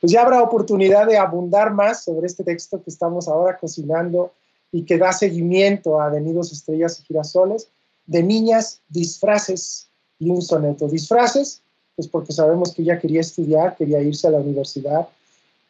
pues 0.00 0.12
ya 0.12 0.22
habrá 0.22 0.40
oportunidad 0.40 1.06
de 1.06 1.18
abundar 1.18 1.74
más 1.74 2.04
sobre 2.04 2.28
este 2.28 2.44
texto 2.44 2.80
que 2.82 2.90
estamos 2.90 3.26
ahora 3.26 3.58
cocinando 3.58 4.30
y 4.70 4.82
que 4.82 4.96
da 4.96 5.12
seguimiento 5.12 6.00
a 6.00 6.08
Venidos 6.08 6.52
Estrellas 6.52 7.00
y 7.00 7.04
Girasoles, 7.04 7.68
de 8.06 8.22
niñas, 8.22 8.80
disfraces 8.88 9.88
y 10.20 10.30
un 10.30 10.40
soneto. 10.40 10.86
Disfraces, 10.86 11.60
pues 11.96 12.06
porque 12.06 12.32
sabemos 12.32 12.72
que 12.72 12.82
ella 12.82 13.00
quería 13.00 13.20
estudiar, 13.20 13.76
quería 13.76 14.00
irse 14.00 14.28
a 14.28 14.30
la 14.30 14.38
universidad, 14.38 15.08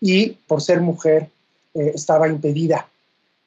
y 0.01 0.31
por 0.47 0.61
ser 0.61 0.81
mujer 0.83 1.31
eh, 1.75 1.93
estaba 1.95 2.29
impedida. 2.29 2.87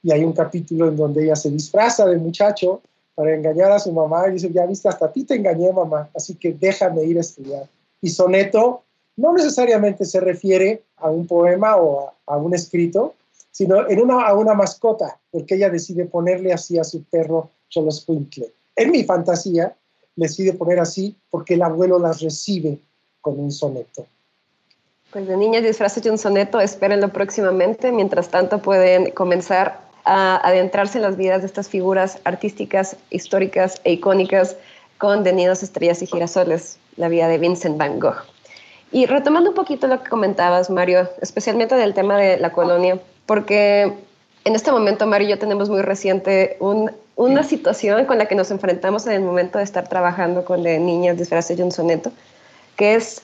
Y 0.02 0.12
hay 0.12 0.24
un 0.24 0.34
capítulo 0.34 0.88
en 0.88 0.98
donde 0.98 1.24
ella 1.24 1.36
se 1.36 1.52
disfraza 1.52 2.08
de 2.08 2.18
muchacho 2.18 2.82
para 3.16 3.36
engañar 3.36 3.72
a 3.72 3.80
su 3.80 3.92
mamá 3.92 4.28
y 4.28 4.34
dice, 4.34 4.52
ya 4.52 4.66
viste, 4.66 4.90
hasta 4.90 5.06
a 5.06 5.12
ti 5.12 5.24
te 5.24 5.36
engañé 5.36 5.72
mamá, 5.72 6.10
así 6.16 6.36
que 6.36 6.54
déjame 6.54 7.04
ir 7.04 7.18
a 7.18 7.22
estudiar. 7.22 7.68
Y 8.02 8.10
soneto 8.10 8.84
no 9.18 9.34
necesariamente 9.34 10.06
se 10.06 10.20
refiere 10.20 10.84
a 10.98 11.10
un 11.10 11.28
poema 11.28 11.76
o 11.78 12.12
a, 12.26 12.38
un 12.38 12.54
escrito, 12.54 13.16
sino 13.52 13.88
en 13.90 14.02
una, 14.02 14.26
a 14.26 14.34
una 14.34 14.54
mascota, 14.54 15.20
porque 15.30 15.56
ella 15.56 15.70
decide 15.70 16.06
ponerle 16.06 16.54
así 16.54 16.80
a 16.80 16.84
su 16.84 17.04
perro 17.04 17.50
Choloscuincle. 17.70 18.52
En 18.76 18.92
mi 18.92 19.04
fantasía, 19.04 19.76
decide 20.16 20.54
poner 20.54 20.80
así 20.80 21.16
porque 21.30 21.56
el 21.56 21.62
abuelo 21.62 22.00
las 22.00 22.22
recibe 22.22 22.80
con 23.20 23.40
un 23.40 23.52
soneto. 23.52 24.06
Pues 25.12 25.28
de 25.28 25.36
niñas 25.36 25.64
disfraces 25.64 26.02
de 26.04 26.10
un 26.10 26.18
soneto, 26.18 26.60
espérenlo 26.60 27.10
próximamente. 27.10 27.92
Mientras 27.92 28.30
tanto, 28.30 28.62
pueden 28.62 29.12
comenzar 29.12 29.91
a 30.06 30.38
adentrarse 30.48 30.98
en 30.98 31.04
las 31.04 31.18
vidas 31.18 31.42
de 31.42 31.48
estas 31.48 31.70
figuras 31.70 32.20
artísticas, 32.24 32.98
históricas 33.10 33.82
e 33.84 33.94
icónicas 33.94 34.56
con 34.98 35.24
De 35.24 35.32
Estrellas 35.52 36.02
y 36.02 36.08
Girasoles, 36.08 36.78
la 36.96 37.10
vida 37.10 37.28
de 37.28 37.38
Vincent 37.38 37.78
Van 37.78 38.00
Gogh. 38.00 38.24
Y 38.92 39.06
retomando 39.06 39.50
un 39.50 39.56
poquito 39.56 39.88
lo 39.88 40.04
que 40.04 40.10
comentabas, 40.10 40.70
Mario, 40.70 41.10
especialmente 41.22 41.76
del 41.76 41.94
tema 41.94 42.18
de 42.18 42.38
la 42.38 42.52
colonia, 42.52 43.00
porque 43.26 43.94
en 44.44 44.56
este 44.56 44.72
momento, 44.72 45.08
Mario 45.08 45.28
y 45.28 45.32
yo 45.32 45.40
tenemos 45.40 45.70
muy 45.70 45.82
reciente 45.82 46.58
una 47.16 47.44
situación 47.44 48.06
con 48.06 48.18
la 48.18 48.26
que 48.26 48.36
nos 48.36 48.52
enfrentamos 48.52 49.08
en 49.08 49.14
el 49.14 49.22
momento 49.22 49.60
de 49.60 49.64
estar 49.64 49.88
trabajando 49.88 50.44
con 50.44 50.64
de 50.64 50.80
niñas 50.80 51.18
disfraces 51.18 51.58
de 51.58 51.64
un 51.64 51.72
soneto, 51.72 52.12
que 52.76 52.96
es 52.96 53.22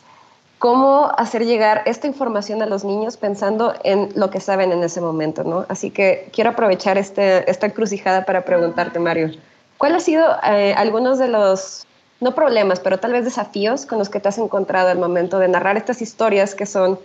cómo 0.59 1.11
hacer 1.17 1.45
llegar 1.45 1.83
esta 1.85 2.07
información 2.07 2.61
a 2.61 2.65
los 2.65 2.83
niños 2.83 3.17
pensando 3.17 3.73
en 3.83 4.09
lo 4.15 4.29
que 4.29 4.39
saben 4.39 4.71
en 4.71 4.83
ese 4.83 5.01
momento, 5.01 5.43
¿no? 5.43 5.65
Así 5.69 5.91
que 5.91 6.29
quiero 6.33 6.51
aprovechar 6.51 6.97
este, 6.97 7.49
esta 7.49 7.67
encrucijada 7.67 8.25
para 8.25 8.43
preguntarte, 8.43 8.99
Mario, 8.99 9.31
¿cuál 9.77 9.95
ha 9.95 9.99
sido 9.99 10.25
eh, 10.43 10.73
algunos 10.75 11.19
de 11.19 11.27
los, 11.27 11.85
no 12.19 12.33
problemas, 12.33 12.79
pero 12.79 12.99
tal 12.99 13.13
vez 13.13 13.25
desafíos 13.25 13.85
con 13.85 13.99
los 13.99 14.09
que 14.09 14.19
te 14.19 14.29
has 14.29 14.37
encontrado 14.37 14.89
al 14.89 14.97
momento 14.97 15.37
de 15.39 15.47
narrar 15.47 15.77
estas 15.77 16.01
historias 16.01 16.55
que 16.55 16.65
son, 16.65 16.99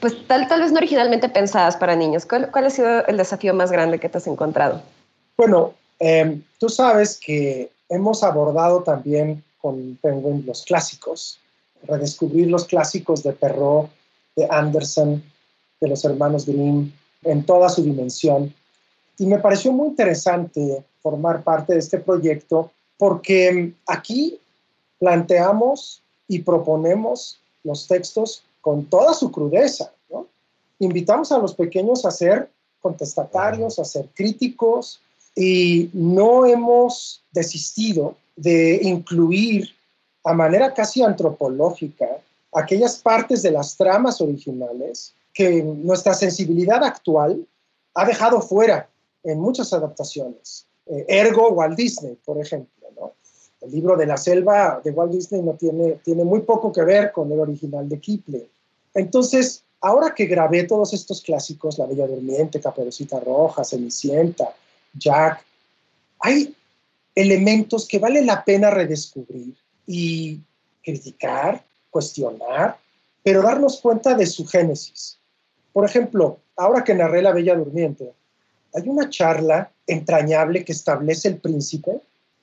pues 0.00 0.26
tal, 0.28 0.46
tal 0.46 0.60
vez 0.60 0.70
no 0.70 0.78
originalmente 0.78 1.28
pensadas 1.28 1.76
para 1.76 1.96
niños? 1.96 2.24
¿Cuál, 2.26 2.50
ha 2.54 2.70
sido 2.70 3.04
el 3.06 3.16
desafío 3.16 3.52
más 3.52 3.72
grande 3.72 3.98
que 3.98 4.08
te 4.08 4.18
has 4.18 4.26
encontrado? 4.28 4.80
Bueno, 5.36 5.72
em, 5.98 6.40
tú 6.58 6.68
sabes 6.68 7.18
que 7.18 7.70
hemos 7.88 8.22
abordado 8.22 8.82
también 8.82 9.42
con 9.60 9.98
Penguin 10.00 10.44
los 10.46 10.64
clásicos, 10.64 11.38
redescubrir 11.86 12.48
los 12.48 12.64
clásicos 12.64 13.22
de 13.22 13.32
Perrault, 13.32 13.90
de 14.36 14.46
Anderson, 14.50 15.22
de 15.80 15.88
los 15.88 16.04
hermanos 16.04 16.46
Grimm, 16.46 16.92
en 17.24 17.44
toda 17.44 17.68
su 17.68 17.82
dimensión. 17.82 18.54
Y 19.18 19.26
me 19.26 19.38
pareció 19.38 19.72
muy 19.72 19.88
interesante 19.88 20.84
formar 21.02 21.42
parte 21.42 21.74
de 21.74 21.80
este 21.80 21.98
proyecto 21.98 22.70
porque 22.98 23.72
aquí 23.86 24.38
planteamos 24.98 26.00
y 26.28 26.40
proponemos 26.40 27.38
los 27.64 27.86
textos 27.86 28.44
con 28.60 28.84
toda 28.86 29.12
su 29.14 29.30
crudeza. 29.30 29.92
Invitamos 30.78 31.30
a 31.30 31.38
los 31.38 31.54
pequeños 31.54 32.04
a 32.04 32.10
ser 32.10 32.48
contestatarios, 32.80 33.78
a 33.78 33.84
ser 33.84 34.08
críticos 34.14 35.00
y 35.36 35.90
no 35.92 36.46
hemos 36.46 37.22
desistido 37.32 38.16
de 38.36 38.80
incluir 38.82 39.70
a 40.24 40.32
manera 40.32 40.72
casi 40.72 41.02
antropológica 41.02 42.06
aquellas 42.52 42.98
partes 42.98 43.42
de 43.42 43.50
las 43.50 43.76
tramas 43.76 44.20
originales 44.20 45.14
que 45.32 45.62
nuestra 45.62 46.14
sensibilidad 46.14 46.82
actual 46.84 47.46
ha 47.94 48.04
dejado 48.04 48.40
fuera 48.40 48.88
en 49.24 49.40
muchas 49.40 49.72
adaptaciones. 49.72 50.66
Eh, 50.86 51.04
ergo 51.08 51.50
Walt 51.50 51.76
Disney, 51.76 52.18
por 52.24 52.38
ejemplo. 52.38 52.72
El 53.60 53.70
libro 53.70 53.96
de 53.96 54.06
la 54.06 54.16
selva 54.16 54.80
de 54.82 54.90
Walt 54.90 55.12
Disney 55.12 55.40
no 55.40 55.52
tiene, 55.52 56.00
tiene 56.04 56.24
muy 56.24 56.40
poco 56.40 56.72
que 56.72 56.82
ver 56.82 57.12
con 57.12 57.30
el 57.30 57.38
original 57.38 57.88
de 57.88 58.00
Kipling. 58.00 58.48
Entonces, 58.92 59.62
ahora 59.80 60.12
que 60.16 60.26
grabé 60.26 60.64
todos 60.64 60.92
estos 60.92 61.22
clásicos, 61.22 61.78
La 61.78 61.86
Bella 61.86 62.08
Durmiente, 62.08 62.60
Caperucita 62.60 63.20
Roja, 63.20 63.62
Cenicienta, 63.62 64.52
Jack, 64.94 65.44
hay 66.18 66.56
elementos 67.14 67.86
que 67.86 68.00
vale 68.00 68.24
la 68.24 68.44
pena 68.44 68.68
redescubrir 68.68 69.54
y 69.86 70.40
criticar, 70.82 71.64
cuestionar, 71.90 72.78
pero 73.22 73.42
darnos 73.42 73.80
cuenta 73.80 74.14
de 74.14 74.26
su 74.26 74.46
génesis. 74.46 75.18
Por 75.72 75.84
ejemplo, 75.84 76.38
ahora 76.56 76.84
que 76.84 76.94
narré 76.94 77.22
La 77.22 77.32
Bella 77.32 77.54
Durmiente, 77.54 78.12
hay 78.74 78.88
una 78.88 79.08
charla 79.08 79.70
entrañable 79.86 80.64
que 80.64 80.72
establece 80.72 81.28
el 81.28 81.36
príncipe 81.36 82.00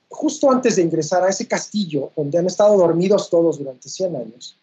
justo 0.08 0.50
antes 0.50 0.76
de 0.76 0.82
ingresar 0.82 1.22
a 1.22 1.28
ese 1.28 1.46
castillo 1.46 2.10
donde 2.16 2.38
han 2.38 2.46
estado 2.46 2.76
dormidos 2.76 3.30
todos 3.30 3.58
durante 3.58 3.88
100 3.88 4.16
años. 4.16 4.56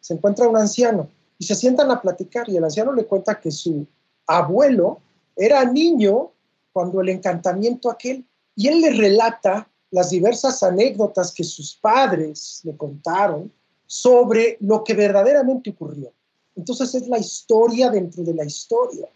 Se 0.00 0.14
encuentra 0.14 0.48
un 0.48 0.56
anciano 0.56 1.08
y 1.38 1.44
se 1.44 1.54
sientan 1.54 1.90
a 1.90 2.00
platicar 2.00 2.48
y 2.48 2.56
el 2.56 2.64
anciano 2.64 2.92
le 2.92 3.04
cuenta 3.04 3.38
que 3.38 3.50
su 3.50 3.86
abuelo 4.26 5.00
era 5.36 5.64
niño 5.64 6.30
cuando 6.72 7.00
el 7.00 7.10
encantamiento 7.10 7.90
aquel 7.90 8.24
y 8.56 8.68
él 8.68 8.80
le 8.80 8.90
relata 8.90 9.68
las 9.94 10.10
diversas 10.10 10.60
anécdotas 10.64 11.32
que 11.32 11.44
sus 11.44 11.76
padres 11.76 12.62
le 12.64 12.76
contaron 12.76 13.52
sobre 13.86 14.56
lo 14.58 14.82
que 14.82 14.92
verdaderamente 14.92 15.70
ocurrió. 15.70 16.10
Entonces 16.56 16.96
es 16.96 17.06
la 17.06 17.18
historia 17.18 17.90
dentro 17.90 18.24
de 18.24 18.34
la 18.34 18.44
historia. 18.44 19.06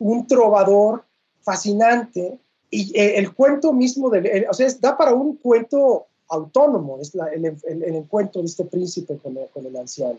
Un 0.00 0.26
trovador 0.26 1.04
fascinante 1.40 2.36
y 2.68 2.90
eh, 2.98 3.16
el 3.16 3.32
cuento 3.32 3.72
mismo, 3.72 4.10
de, 4.10 4.44
o 4.50 4.54
sea, 4.54 4.66
da 4.80 4.96
para 4.96 5.14
un 5.14 5.36
cuento 5.36 6.06
autónomo, 6.28 6.98
es 7.00 7.12
el, 7.14 7.84
encuentro 7.94 8.42
de 8.42 8.48
este 8.48 8.64
príncipe 8.64 9.16
con 9.18 9.66
el, 9.66 9.76
anciano. 9.76 10.18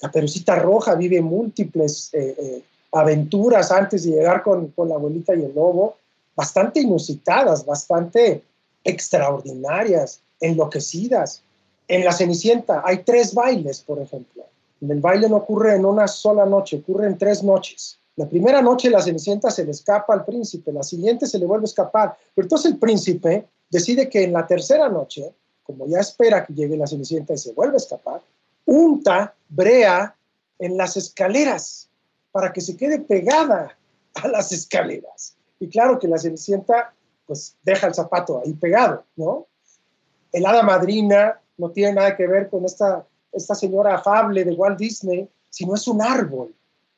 La 0.00 0.10
perucita 0.10 0.56
roja 0.56 0.94
vive 0.94 1.20
múltiples 1.20 2.14
eh, 2.14 2.34
eh, 2.38 2.62
aventuras 2.92 3.70
antes 3.70 4.04
de 4.04 4.12
llegar 4.12 4.42
con, 4.42 4.68
con 4.68 4.88
la 4.88 4.94
abuelita 4.94 5.34
y 5.34 5.44
el 5.44 5.54
lobo, 5.54 5.96
bastante 6.34 6.80
inusitadas, 6.80 7.66
bastante 7.66 8.42
extraordinarias, 8.84 10.20
enloquecidas. 10.40 11.42
En 11.88 12.04
la 12.04 12.12
Cenicienta 12.12 12.82
hay 12.84 12.98
tres 12.98 13.34
bailes, 13.34 13.80
por 13.80 13.98
ejemplo. 14.00 14.44
El 14.80 15.00
baile 15.00 15.28
no 15.28 15.36
ocurre 15.36 15.74
en 15.74 15.84
una 15.84 16.08
sola 16.08 16.46
noche, 16.46 16.78
ocurre 16.78 17.06
en 17.06 17.18
tres 17.18 17.42
noches. 17.42 17.98
La 18.16 18.26
primera 18.26 18.62
noche 18.62 18.90
la 18.90 19.02
Cenicienta 19.02 19.50
se 19.50 19.64
le 19.64 19.70
escapa 19.70 20.14
al 20.14 20.24
príncipe, 20.24 20.72
la 20.72 20.82
siguiente 20.82 21.26
se 21.26 21.38
le 21.38 21.46
vuelve 21.46 21.64
a 21.64 21.66
escapar. 21.72 22.16
Pero 22.34 22.46
entonces 22.46 22.72
el 22.72 22.78
príncipe 22.78 23.46
decide 23.68 24.08
que 24.08 24.24
en 24.24 24.32
la 24.32 24.46
tercera 24.46 24.88
noche, 24.88 25.32
como 25.62 25.86
ya 25.86 26.00
espera 26.00 26.44
que 26.44 26.54
llegue 26.54 26.76
la 26.76 26.86
Cenicienta 26.86 27.34
y 27.34 27.38
se 27.38 27.52
vuelve 27.52 27.74
a 27.74 27.78
escapar, 27.78 28.20
unta 28.66 29.34
brea 29.48 30.14
en 30.58 30.76
las 30.76 30.96
escaleras 30.96 31.88
para 32.32 32.52
que 32.52 32.60
se 32.60 32.76
quede 32.76 33.00
pegada 33.00 33.76
a 34.14 34.28
las 34.28 34.52
escaleras. 34.52 35.36
Y 35.58 35.68
claro 35.68 35.98
que 35.98 36.08
la 36.08 36.18
Cenicienta 36.18 36.94
pues 37.30 37.54
deja 37.62 37.86
el 37.86 37.94
zapato 37.94 38.42
ahí 38.44 38.52
pegado, 38.54 39.04
¿no? 39.14 39.46
El 40.32 40.44
hada 40.44 40.64
madrina 40.64 41.40
no 41.58 41.70
tiene 41.70 41.92
nada 41.92 42.16
que 42.16 42.26
ver 42.26 42.48
con 42.48 42.64
esta, 42.64 43.06
esta 43.30 43.54
señora 43.54 43.94
afable 43.94 44.44
de 44.44 44.50
Walt 44.50 44.76
Disney, 44.76 45.28
sino 45.48 45.76
es 45.76 45.86
un 45.86 46.02
árbol. 46.02 46.52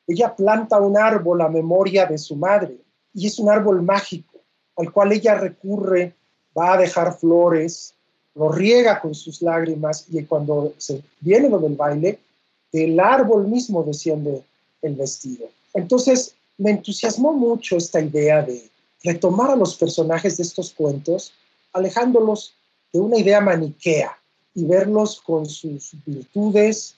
Ella 0.07 0.35
planta 0.35 0.79
un 0.79 0.97
árbol 0.97 1.39
a 1.41 1.49
memoria 1.49 2.07
de 2.07 2.17
su 2.17 2.35
madre 2.35 2.75
y 3.13 3.27
es 3.27 3.37
un 3.37 3.47
árbol 3.47 3.83
mágico 3.83 4.39
al 4.75 4.91
cual 4.91 5.11
ella 5.11 5.35
recurre, 5.35 6.15
va 6.57 6.73
a 6.73 6.77
dejar 6.77 7.15
flores, 7.15 7.93
lo 8.33 8.49
riega 8.49 8.99
con 8.99 9.13
sus 9.13 9.39
lágrimas 9.43 10.07
y 10.09 10.23
cuando 10.23 10.73
se 10.79 11.03
viene 11.19 11.47
lo 11.47 11.59
del 11.59 11.75
baile, 11.75 12.17
del 12.71 12.99
árbol 12.99 13.47
mismo 13.47 13.83
desciende 13.83 14.41
el 14.81 14.95
vestido. 14.95 15.45
Entonces, 15.75 16.33
me 16.57 16.71
entusiasmó 16.71 17.33
mucho 17.33 17.77
esta 17.77 18.01
idea 18.01 18.41
de 18.41 18.72
retomar 19.03 19.51
a 19.51 19.55
los 19.55 19.75
personajes 19.75 20.37
de 20.37 20.43
estos 20.43 20.71
cuentos, 20.71 21.33
alejándolos 21.73 22.55
de 22.91 22.99
una 22.99 23.17
idea 23.17 23.41
maniquea 23.41 24.17
y 24.55 24.65
verlos 24.65 25.21
con 25.21 25.45
sus 25.45 25.91
virtudes 26.05 26.95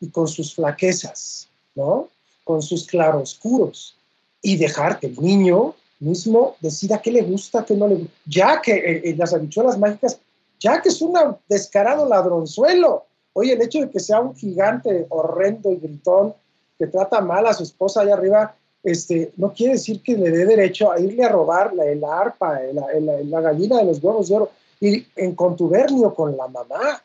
y 0.00 0.08
con 0.08 0.26
sus 0.26 0.54
flaquezas, 0.54 1.48
¿no? 1.74 2.08
Con 2.44 2.62
sus 2.62 2.86
claroscuros 2.86 3.96
y 4.42 4.56
dejar 4.56 5.00
que 5.00 5.06
el 5.06 5.20
niño 5.20 5.74
mismo 6.00 6.56
decida 6.60 7.00
qué 7.00 7.10
le 7.10 7.22
gusta, 7.22 7.64
qué 7.64 7.74
no 7.74 7.88
le 7.88 7.96
gusta. 7.96 8.14
Ya 8.26 8.60
que 8.60 8.72
eh, 8.72 9.02
eh, 9.04 9.16
las 9.16 9.32
habichuelas 9.32 9.78
mágicas, 9.78 10.18
ya 10.60 10.82
que 10.82 10.88
es 10.88 11.00
un 11.00 11.14
descarado 11.48 12.08
ladronzuelo. 12.08 13.04
Oye, 13.32 13.52
el 13.52 13.62
hecho 13.62 13.80
de 13.80 13.90
que 13.90 14.00
sea 14.00 14.20
un 14.20 14.34
gigante 14.34 15.06
horrendo 15.08 15.72
y 15.72 15.76
gritón 15.76 16.34
que 16.78 16.86
trata 16.86 17.20
mal 17.20 17.46
a 17.46 17.54
su 17.54 17.62
esposa 17.62 18.02
allá 18.02 18.14
arriba, 18.14 18.54
este, 18.84 19.32
no 19.38 19.54
quiere 19.54 19.72
decir 19.72 20.02
que 20.02 20.16
le 20.16 20.30
dé 20.30 20.44
derecho 20.44 20.92
a 20.92 21.00
irle 21.00 21.24
a 21.24 21.30
robar 21.30 21.72
la, 21.74 22.20
arpa, 22.20 22.60
la, 22.72 23.40
gallina 23.40 23.78
de 23.78 23.84
los 23.86 24.04
huevos 24.04 24.28
de 24.28 24.36
oro, 24.36 24.50
y 24.78 25.06
en 25.16 25.34
contubernio 25.34 26.14
con 26.14 26.36
la 26.36 26.46
mamá. 26.48 27.02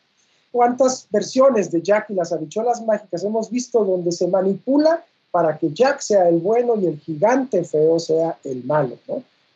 ¿Cuántas 0.52 1.06
versiones 1.10 1.70
de 1.70 1.80
Jack 1.80 2.10
y 2.10 2.14
las 2.14 2.32
habichuelas 2.32 2.84
mágicas 2.84 3.24
hemos 3.24 3.50
visto 3.50 3.82
donde 3.82 4.12
se 4.12 4.26
manipula 4.26 5.02
para 5.30 5.56
que 5.56 5.72
Jack 5.72 6.00
sea 6.00 6.28
el 6.28 6.38
bueno 6.38 6.74
y 6.76 6.86
el 6.86 6.98
gigante 6.98 7.64
feo 7.64 7.98
sea 7.98 8.36
el 8.44 8.62
malo? 8.64 8.98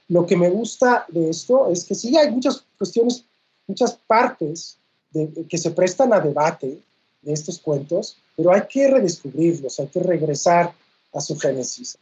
Lo 0.08 0.24
que 0.24 0.36
me 0.36 0.48
gusta 0.48 1.04
de 1.08 1.28
esto 1.28 1.68
es 1.68 1.84
que 1.84 1.94
sí 1.94 2.16
hay 2.16 2.30
muchas 2.30 2.64
cuestiones, 2.78 3.24
muchas 3.66 3.98
partes 4.06 4.78
que 5.48 5.58
se 5.58 5.70
prestan 5.72 6.12
a 6.14 6.20
debate 6.20 6.78
de 7.20 7.32
estos 7.32 7.58
cuentos, 7.58 8.16
pero 8.36 8.52
hay 8.52 8.62
que 8.68 8.88
redescubrirlos, 8.88 9.78
hay 9.78 9.88
que 9.88 10.00
regresar 10.00 10.72
a 11.12 11.20
su 11.20 11.38
génesis. 11.38 11.98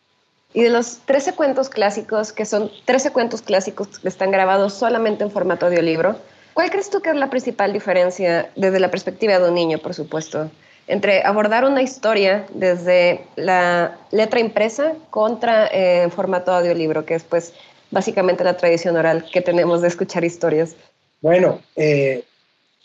Y 0.55 0.63
de 0.63 0.71
los 0.71 0.99
13 1.07 1.35
cuentos 1.35 1.69
clásicos, 1.69 2.33
que 2.33 2.45
son 2.45 2.71
13 2.85 3.11
cuentos 3.13 3.43
clásicos 3.43 3.99
que 3.99 4.09
están 4.09 4.31
grabados 4.31 4.75
solamente 4.75 5.25
en 5.25 5.31
formato 5.31 5.67
audiolibro, 5.67 6.17
¿cuál 6.53 6.71
crees 6.71 6.91
tú 6.91 7.01
que 7.01 7.11
es 7.11 7.17
la 7.17 7.31
principal 7.31 7.73
diferencia 7.73 8.51
desde 8.55 8.79
la 8.81 8.91
perspectiva 8.91 9.39
de 9.39 9.49
un 9.49 9.55
niño, 9.55 9.79
por 9.79 9.95
supuesto, 9.95 10.51
entre 10.89 11.23
abordar 11.23 11.65
una 11.65 11.81
historia 11.81 12.47
desde 12.53 13.25
la 13.37 13.97
letra 14.11 14.41
impresa 14.41 14.93
contra 15.11 15.69
en 15.69 16.11
formato 16.11 16.53
audiolibro, 16.53 17.07
que 17.07 17.15
es 17.15 17.23
pues 17.23 17.55
básicamente 17.91 18.45
la 18.45 18.57
tradición 18.57 18.97
oral 18.97 19.25
que 19.33 19.41
tenemos 19.41 19.81
de 19.81 19.89
escuchar 19.89 20.25
historias? 20.25 20.77
Bueno, 21.21 21.61
eh, 21.77 22.25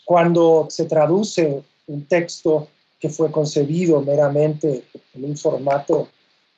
cuando 0.04 0.68
se 0.70 0.84
traduce 0.84 1.62
un 1.86 2.06
texto 2.06 2.68
que 3.00 3.08
fue 3.08 3.30
concebido 3.30 4.00
meramente 4.00 4.84
en 5.14 5.24
un 5.24 5.36
formato 5.36 6.08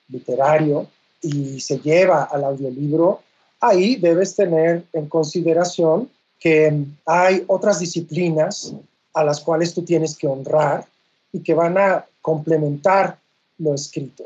literario, 0.09 0.87
y 1.23 1.61
se 1.61 1.79
lleva 1.79 2.25
al 2.25 2.45
audiolibro, 2.45 3.21
ahí 3.61 3.97
debes 3.97 4.35
tener 4.35 4.85
en 4.93 5.09
consideración 5.09 6.11
que 6.39 6.85
hay 7.05 7.45
otras 7.47 7.79
disciplinas 7.79 8.75
a 9.13 9.25
las 9.25 9.41
cuales 9.41 9.75
tú 9.75 9.83
tienes 9.83 10.17
que 10.17 10.27
honrar 10.27 10.87
y 11.33 11.41
que 11.41 11.55
van 11.55 11.77
a 11.77 12.07
complementar 12.23 13.19
lo 13.59 13.75
escrito. 13.75 14.25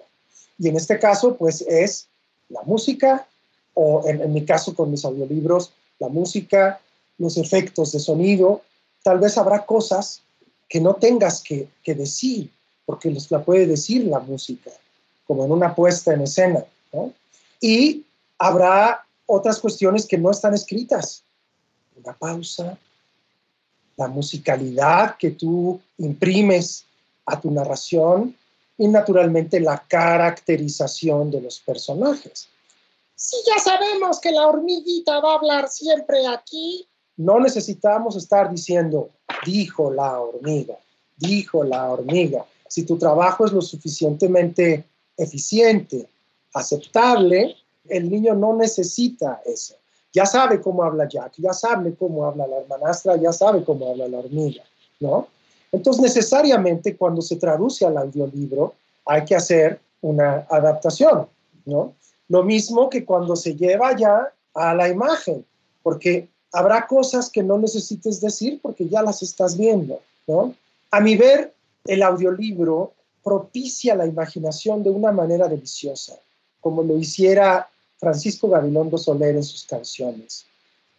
Y 0.59 0.69
en 0.69 0.77
este 0.77 0.99
caso, 0.99 1.37
pues 1.37 1.63
es 1.63 2.07
la 2.49 2.63
música, 2.63 3.27
o 3.75 4.03
en, 4.07 4.33
mi 4.33 4.45
caso 4.45 4.75
con 4.75 4.91
mis 4.91 5.05
audiolibros, 5.05 5.73
la 5.99 6.09
música, 6.09 6.81
los 7.19 7.37
efectos 7.37 7.93
de 7.93 7.99
sonido. 7.99 8.63
Tal 9.03 9.19
vez 9.19 9.37
habrá 9.37 9.67
cosas 9.67 10.23
que 10.69 10.81
no 10.81 10.95
tengas 10.95 11.43
que, 11.43 11.69
que 11.83 11.95
decir, 11.95 12.51
porque 12.87 13.11
los 13.11 13.31
la 13.31 13.43
puede 13.43 13.67
decir 13.67 14.05
la 14.05 14.21
música, 14.21 14.71
como 15.27 15.45
en 15.45 15.53
una 15.53 15.75
puesta 15.75 16.15
en 16.15 16.23
escena. 16.23 16.65
Y 17.61 18.05
habrá 18.39 19.05
otras 19.27 19.59
cuestiones 19.61 20.07
que 20.07 20.19
no 20.19 20.31
están 20.31 20.55
escritas. 20.55 21.23
Una 21.97 22.13
pausa, 22.13 22.77
la 23.97 24.09
musicalidad 24.09 25.17
que 25.17 25.31
tú 25.31 25.81
imprimes 25.99 26.85
a 27.27 27.41
tu 27.41 27.51
narración 27.51 28.35
y 28.77 28.89
naturalmente 28.89 29.61
la 29.61 29.79
caracterización 29.87 31.31
de 31.31 31.41
los 31.41 31.61
personajes. 31.61 32.49
Si 33.15 33.37
ya 33.47 33.59
sabemos 33.59 34.21
que 34.21 34.33
la 34.33 34.47
hormiguita 34.47 35.21
va 35.21 35.33
a 35.33 35.37
hablar 35.37 35.69
siempre 35.69 36.27
aquí, 36.27 36.87
no 37.17 37.39
necesitamos 37.39 38.17
estar 38.17 38.51
diciendo, 38.51 39.11
dijo 39.47 39.93
la 39.93 40.21
hormiga, 40.21 40.77
dijo 41.17 41.63
la 41.63 41.91
hormiga. 41.91 42.45
Si 42.69 42.83
tu 42.83 42.99
trabajo 42.99 43.47
es 43.47 43.53
lo 43.53 43.63
suficientemente 43.63 44.85
eficiente 45.17 46.09
aceptable, 46.55 47.57
el 47.89 48.11
niño 48.11 48.35
no 48.35 48.57
necesita 48.57 49.43
eso. 49.45 49.75
Ya 50.13 50.25
sabe 50.25 50.61
cómo 50.61 50.85
habla 50.85 51.09
Jack, 51.09 51.33
ya 51.39 51.53
sabe 51.53 51.95
cómo 51.95 52.25
habla 52.25 52.47
la 52.47 52.59
hermanastra, 52.59 53.17
ya 53.17 53.33
sabe 53.33 53.65
cómo 53.65 53.91
habla 53.91 54.09
la 54.09 54.19
hormiga, 54.19 54.63
¿no? 55.01 55.27
Entonces, 55.73 56.03
necesariamente 56.03 56.97
cuando 56.97 57.21
se 57.21 57.37
traduce 57.37 57.85
al 57.85 57.97
audiolibro, 57.97 58.75
hay 59.05 59.25
que 59.25 59.35
hacer 59.35 59.81
una 60.03 60.47
adaptación, 60.49 61.27
¿no? 61.67 61.95
Lo 62.29 62.45
mismo 62.45 62.89
que 62.89 63.05
cuando 63.05 63.35
se 63.35 63.57
lleva 63.57 63.97
ya 63.97 64.33
a 64.55 64.75
la 64.75 64.89
imagen, 64.89 65.45
porque 65.83 66.29
habrá 66.53 66.87
cosas 66.87 67.29
que 67.29 67.43
no 67.43 67.59
necesites 67.59 68.21
decir 68.21 68.61
porque 68.63 68.89
ya 68.89 69.03
las 69.03 69.21
estás 69.23 69.59
viendo, 69.59 70.01
¿no? 70.29 70.55
A 70.93 71.01
mi 71.01 71.17
ver, 71.17 71.53
el 71.87 72.05
audiolibro 72.05 72.93
propicia 73.25 73.97
la 73.97 74.07
imaginación 74.07 74.85
de 74.85 74.91
una 74.91 75.11
manera 75.11 75.49
deliciosa 75.49 76.15
como 76.65 76.83
lo 76.83 76.97
hiciera 76.97 77.69
Francisco 77.99 78.49
Gabilondo 78.49 78.97
Soler 78.97 79.37
en 79.37 79.45
sus 79.45 79.65
canciones, 79.65 80.47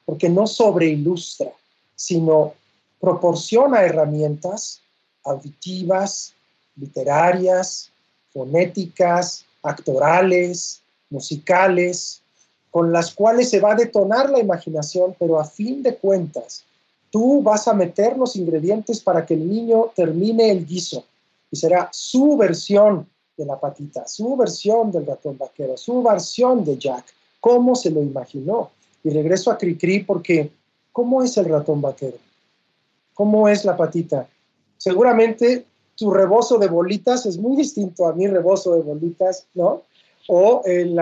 porque 0.05 0.29
no 0.29 0.45
sobreilustra, 0.45 1.51
sino 1.95 2.53
proporciona 3.01 3.81
herramientas 3.81 4.79
auditivas, 5.23 6.35
literarias, 6.75 7.89
fonéticas, 8.31 9.43
actorales, 9.63 10.81
musicales, 11.09 12.21
con 12.69 12.93
las 12.93 13.11
cuales 13.11 13.49
se 13.49 13.59
va 13.59 13.71
a 13.71 13.75
detonar 13.75 14.29
la 14.29 14.39
imaginación, 14.39 15.15
pero 15.17 15.39
a 15.39 15.45
fin 15.45 15.81
de 15.81 15.95
cuentas, 15.95 16.63
tú 17.09 17.41
vas 17.41 17.67
a 17.67 17.73
meter 17.73 18.15
los 18.15 18.35
ingredientes 18.35 18.99
para 18.99 19.25
que 19.25 19.33
el 19.33 19.49
niño 19.49 19.91
termine 19.95 20.51
el 20.51 20.63
guiso 20.63 21.03
y 21.49 21.55
será 21.55 21.89
su 21.91 22.37
versión 22.37 23.07
de 23.37 23.45
la 23.45 23.59
patita, 23.59 24.07
su 24.07 24.35
versión 24.35 24.91
del 24.91 25.05
ratón 25.05 25.37
vaquero, 25.37 25.77
su 25.77 26.01
versión 26.01 26.63
de 26.63 26.77
Jack, 26.77 27.05
cómo 27.39 27.75
se 27.75 27.91
lo 27.91 28.01
imaginó. 28.01 28.71
Y 29.03 29.09
regreso 29.09 29.51
a 29.51 29.57
Cricri 29.57 30.03
porque, 30.03 30.51
¿cómo 30.91 31.21
es 31.21 31.37
el 31.37 31.45
ratón 31.45 31.81
vaquero? 31.81 32.17
¿Cómo 33.13 33.47
es 33.47 33.65
la 33.65 33.77
patita? 33.77 34.27
Seguramente 34.77 35.65
tu 35.95 36.11
rebozo 36.11 36.57
de 36.57 36.67
bolitas 36.67 37.25
es 37.25 37.37
muy 37.37 37.55
distinto 37.55 38.07
a 38.07 38.13
mi 38.13 38.27
rebozo 38.27 38.75
de 38.75 38.81
bolitas, 38.81 39.47
¿no? 39.53 39.83
O 40.27 40.63
el, 40.65 40.97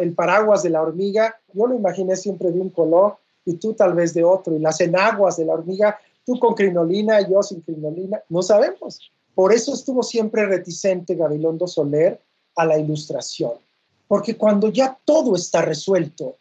el 0.00 0.12
paraguas 0.12 0.62
de 0.62 0.70
la 0.70 0.82
hormiga, 0.82 1.34
yo 1.52 1.66
lo 1.66 1.74
imaginé 1.74 2.16
siempre 2.16 2.50
de 2.50 2.60
un 2.60 2.70
color 2.70 3.16
y 3.44 3.54
tú 3.54 3.74
tal 3.74 3.94
vez 3.94 4.14
de 4.14 4.24
otro. 4.24 4.54
Y 4.54 4.60
las 4.60 4.80
enaguas 4.80 5.36
de 5.36 5.44
la 5.44 5.54
hormiga, 5.54 5.98
tú 6.24 6.38
con 6.38 6.54
crinolina, 6.54 7.26
yo 7.28 7.42
sin 7.42 7.60
crinolina, 7.60 8.22
no 8.28 8.42
sabemos. 8.42 9.10
Por 9.38 9.52
eso 9.52 9.72
estuvo 9.72 10.02
siempre 10.02 10.46
reticente 10.46 11.14
Gabilondo 11.14 11.68
Soler 11.68 12.20
a 12.56 12.64
la 12.64 12.76
ilustración. 12.76 13.52
Porque 14.08 14.36
cuando 14.36 14.68
ya 14.68 14.98
todo 15.04 15.36
está 15.36 15.62
resuelto, 15.62 16.38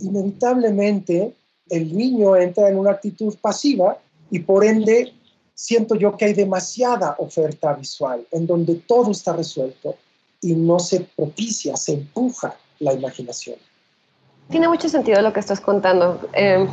inevitablemente 0.00 1.34
el 1.68 1.94
niño 1.94 2.34
entra 2.34 2.70
en 2.70 2.78
una 2.78 2.92
actitud 2.92 3.36
pasiva 3.42 3.98
y 4.30 4.38
por 4.38 4.64
ende 4.64 5.12
siento 5.52 5.96
yo 5.96 6.16
que 6.16 6.24
hay 6.24 6.32
demasiada 6.32 7.14
oferta 7.18 7.74
visual 7.74 8.26
en 8.30 8.46
donde 8.46 8.76
todo 8.76 9.10
está 9.10 9.34
resuelto 9.34 9.96
y 10.40 10.54
no 10.54 10.78
se 10.78 11.00
propicia, 11.00 11.76
se 11.76 11.92
empuja 11.92 12.56
la 12.78 12.94
imaginación. 12.94 13.56
Tiene 14.48 14.66
mucho 14.70 14.88
sentido 14.88 15.20
lo 15.20 15.34
que 15.34 15.40
estás 15.40 15.60
contando. 15.60 16.26
Eh, 16.32 16.66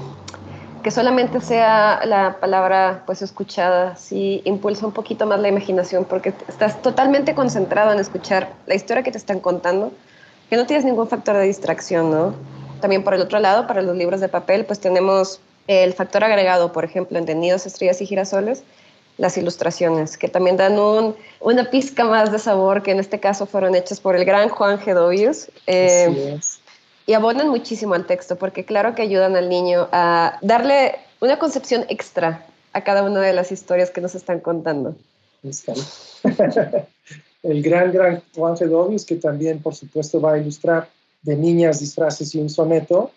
que 0.84 0.92
solamente 0.92 1.42
sea 1.42 2.02
la 2.06 2.38
palabra 2.40 3.04
pues 3.06 3.22
escuchada, 3.22 3.96
sí 3.96 4.42
impulsa 4.46 4.86
un 4.86 4.92
poquito 4.92 5.26
más 5.26 5.40
la 5.40 5.48
imaginación 5.48 6.06
porque 6.06 6.34
estás 6.48 6.82
totalmente 6.82 7.36
concentrado 7.36 7.92
en 7.92 8.00
escuchar 8.00 8.54
la 8.66 8.76
historia 8.76 9.04
que 9.04 9.12
te 9.12 9.18
están 9.18 9.40
contando, 9.40 9.92
que 10.50 10.56
no 10.56 10.66
tienes 10.66 10.86
ningún 10.86 11.08
factor 11.08 11.38
de 11.38 11.44
distracción, 11.44 12.12
¿no? 12.12 12.34
También 12.82 13.04
por 13.04 13.14
el 13.14 13.22
otro 13.22 13.40
lado, 13.40 13.68
para 13.68 13.82
los 13.82 13.96
libros 13.96 14.22
de 14.22 14.28
papel, 14.28 14.66
pues 14.66 14.80
tenemos 14.80 15.40
el 15.68 15.94
factor 15.94 16.24
agregado, 16.24 16.72
por 16.72 16.84
ejemplo, 16.84 17.18
en 17.18 17.40
Nidos, 17.40 17.66
Estrellas 17.66 18.02
y 18.02 18.06
Girasoles, 18.06 18.64
las 19.18 19.38
ilustraciones, 19.38 20.18
que 20.18 20.28
también 20.28 20.58
dan 20.58 20.80
un, 20.80 21.16
una 21.40 21.70
pizca 21.70 22.06
más 22.06 22.32
de 22.32 22.40
sabor, 22.40 22.82
que 22.82 22.92
en 22.92 23.00
este 23.00 23.20
caso 23.20 23.46
fueron 23.46 23.76
hechas 23.76 24.00
por 24.00 24.16
el 24.16 24.26
gran 24.26 24.50
Juan 24.50 24.80
Gedovius. 24.80 25.52
Eh, 25.68 26.40
y 27.12 27.14
abonan 27.14 27.50
muchísimo 27.50 27.94
al 27.94 28.06
texto, 28.06 28.38
porque 28.38 28.64
claro 28.64 28.96
que 28.96 29.02
ayudan 29.02 29.36
al 29.36 29.50
niño 29.50 29.90
a 29.92 30.40
darle 30.42 30.96
una 31.20 31.38
concepción 31.38 31.84
extra 31.90 32.46
a 32.72 32.86
cada 32.86 33.04
una 33.04 33.20
de 33.20 33.34
las 33.34 33.52
historias 33.52 33.92
que 33.92 34.00
nos 34.00 34.16
están 34.16 34.40
contando. 34.40 34.96
el 37.44 37.62
gran, 37.62 37.92
gran 37.92 38.24
Juan 38.34 38.56
Gedovius, 38.56 39.04
que 39.04 39.18
también, 39.18 39.62
por 39.62 39.76
supuesto, 39.76 40.22
va 40.22 40.36
a 40.36 40.38
ilustrar 40.38 40.88
de 41.24 41.36
niñas, 41.36 41.82
disfraces 41.82 42.34
y 42.34 42.40
un 42.40 42.50
soneto, 42.50 43.12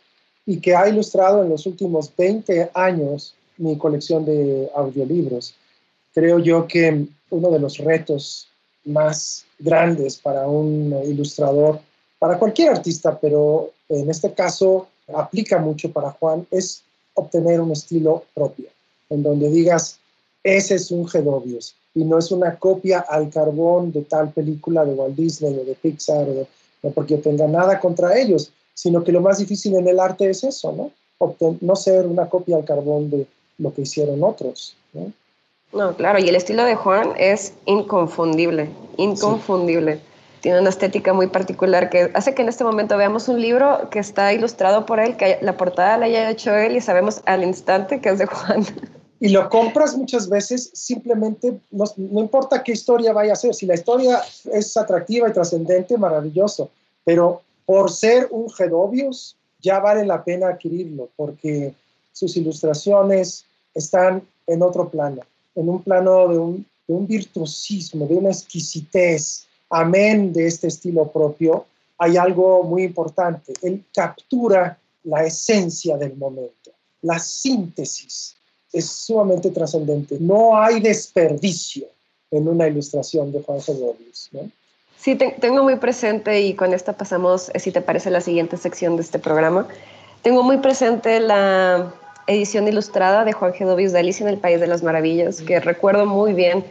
y 0.45 0.59
que 0.59 0.75
ha 0.75 0.89
ilustrado 0.89 1.45
en 1.45 1.51
los 1.51 1.65
últimos 1.65 2.11
20 2.17 2.73
años 2.75 3.37
mi 3.59 3.79
colección 3.79 4.25
de 4.25 4.73
audiolibros. 4.75 5.55
Creo 6.13 6.41
yo 6.41 6.67
que 6.67 7.07
uno 7.31 7.49
de 7.49 7.61
los 7.61 7.79
retos 7.79 8.49
más 8.87 9.47
grandes 9.57 10.17
para 10.17 10.49
un 10.49 10.93
ilustrador, 11.07 11.79
para 12.19 12.41
cualquier 12.41 12.71
artista, 12.71 13.17
pero 13.21 13.71
en 13.89 14.11
este 14.11 14.33
caso 14.33 14.89
aplica 15.15 15.59
mucho 15.59 15.91
para 15.93 16.11
Juan, 16.13 16.47
es 16.51 16.83
obtener 17.15 17.61
un 17.61 17.73
estilo 17.73 18.25
propio, 18.35 18.67
en 19.11 19.23
donde 19.23 19.51
digas, 19.51 19.99
ese 20.43 20.77
es 20.77 20.91
un 20.91 21.09
Gedovius, 21.09 21.75
y 21.95 22.05
no 22.05 22.19
es 22.19 22.31
una 22.31 22.57
copia 22.57 23.01
al 23.09 23.31
carbón 23.31 23.93
de 23.93 24.03
tal 24.03 24.31
película 24.31 24.85
de 24.85 24.95
Walt 24.95 25.17
Disney 25.17 25.57
o 25.59 25.65
de 25.65 25.75
Pixar, 25.75 26.27
no 26.83 26.91
porque 26.91 27.19
tenga 27.19 27.47
nada 27.47 27.81
contra 27.81 28.19
ellos, 28.19 28.51
sino 28.75 29.05
que 29.05 29.13
lo 29.13 29.21
más 29.21 29.39
difícil 29.39 29.75
en 29.77 29.87
el 29.87 30.01
arte 30.01 30.29
es 30.29 30.45
eso, 30.45 30.73
¿no? 30.73 30.91
no 31.61 31.77
ser 31.77 32.07
una 32.07 32.29
copia 32.29 32.57
al 32.57 32.65
carbón 32.65 33.09
de 33.11 33.27
lo 33.59 33.73
que 33.73 33.83
hicieron 33.83 34.23
otros. 34.23 34.77
¿no? 34.93 35.13
No, 35.73 35.97
claro, 35.97 36.19
y 36.19 36.29
el 36.29 36.37
estilo 36.37 36.65
de 36.65 36.75
Juan 36.75 37.13
es 37.19 37.55
inconfundible, 37.67 38.69
inconfundible. 38.97 40.01
Tiene 40.45 40.61
una 40.61 40.69
estética 40.69 41.15
muy 41.15 41.29
particular 41.29 41.89
que 41.89 42.11
hace 42.13 42.35
que 42.35 42.43
en 42.43 42.51
este 42.51 42.65
momento 42.65 42.99
veamos 42.99 43.29
un 43.29 43.41
libro 43.41 43.89
que 43.89 43.99
está 43.99 44.31
ilustrado 44.31 44.85
por 44.85 45.01
él, 45.01 45.17
que 45.17 45.39
la 45.41 45.57
portada 45.57 45.97
la 45.97 46.05
haya 46.05 46.29
hecho 46.29 46.55
él 46.55 46.77
y 46.77 46.83
sabemos 46.83 47.23
al 47.25 47.43
instante 47.43 48.03
que 48.03 48.11
es 48.11 48.19
de 48.19 48.27
Juan. 48.27 48.63
Y 49.21 49.31
lo 49.31 49.49
compras 49.49 49.97
muchas 49.97 50.29
veces 50.29 50.69
simplemente, 50.75 51.59
no, 51.71 51.85
no 51.97 52.21
importa 52.21 52.63
qué 52.63 52.73
historia 52.73 53.15
vaya 53.15 53.33
a 53.33 53.37
ser, 53.37 53.55
si 53.55 53.65
la 53.65 53.73
historia 53.73 54.21
es 54.53 54.77
atractiva 54.77 55.31
y 55.31 55.33
trascendente, 55.33 55.97
maravilloso, 55.97 56.69
pero 57.05 57.41
por 57.65 57.91
ser 57.91 58.29
un 58.31 58.51
Gedovius 58.51 59.37
ya 59.63 59.79
vale 59.79 60.05
la 60.05 60.23
pena 60.23 60.49
adquirirlo 60.49 61.09
porque 61.17 61.73
sus 62.13 62.37
ilustraciones 62.37 63.47
están 63.73 64.23
en 64.47 64.63
otro 64.63 64.91
plano 64.91 65.23
en 65.55 65.69
un 65.69 65.83
plano 65.83 66.29
de 66.29 66.39
un, 66.39 66.67
virtuosismo, 67.07 68.07
de 68.07 68.15
una 68.15 68.29
exquisitez, 68.31 69.47
amén 69.75 70.33
de 70.33 70.47
este 70.47 70.69
estilo 70.69 71.11
propio, 71.11 71.67
hay 71.99 72.17
algo 72.17 72.63
muy 72.63 72.85
importante. 72.85 73.53
Él 73.63 73.85
captura 73.95 74.79
la 75.05 75.25
esencia 75.25 75.97
del 75.97 76.17
momento, 76.17 76.71
la 77.03 77.19
síntesis. 77.19 78.37
Es 78.73 78.87
sumamente 78.87 79.51
trascendente. 79.51 80.17
No 80.19 80.57
hay 80.57 80.81
desperdicio 80.81 81.87
en 82.31 82.49
una 82.49 82.67
ilustración 82.67 83.31
de 83.31 83.43
Juan 83.43 83.61
Rodríguez. 83.67 84.29
¿no? 84.33 84.51
Sí, 84.99 85.17
tengo 85.17 85.63
muy 85.63 85.77
presente, 85.77 86.41
y 86.41 86.55
con 86.55 86.75
esta 86.75 86.95
pasamos, 86.95 87.51
eh, 87.55 87.61
si 87.61 87.71
te 87.71 87.81
parece, 87.81 88.11
la 88.11 88.21
siguiente 88.21 88.57
sección 88.57 88.97
de 88.97 89.03
este 89.03 89.19
programa. 89.19 89.69
Tengo 90.23 90.43
muy 90.43 90.59
presente 90.59 91.21
la, 91.21 91.95
edición 92.27 92.67
ilustrada 92.69 93.25
de 93.25 93.33
Juan 93.33 93.53
Gedovius 93.53 93.93
de 93.93 93.99
Alicia 93.99 94.25
en 94.25 94.33
el 94.33 94.39
País 94.39 94.61
de 94.61 94.67
las 94.67 94.83
Maravillas, 94.83 95.43
que 95.43 95.61
recuerdo 95.61 96.07
muy 96.07 96.33
bien, 96.33 96.65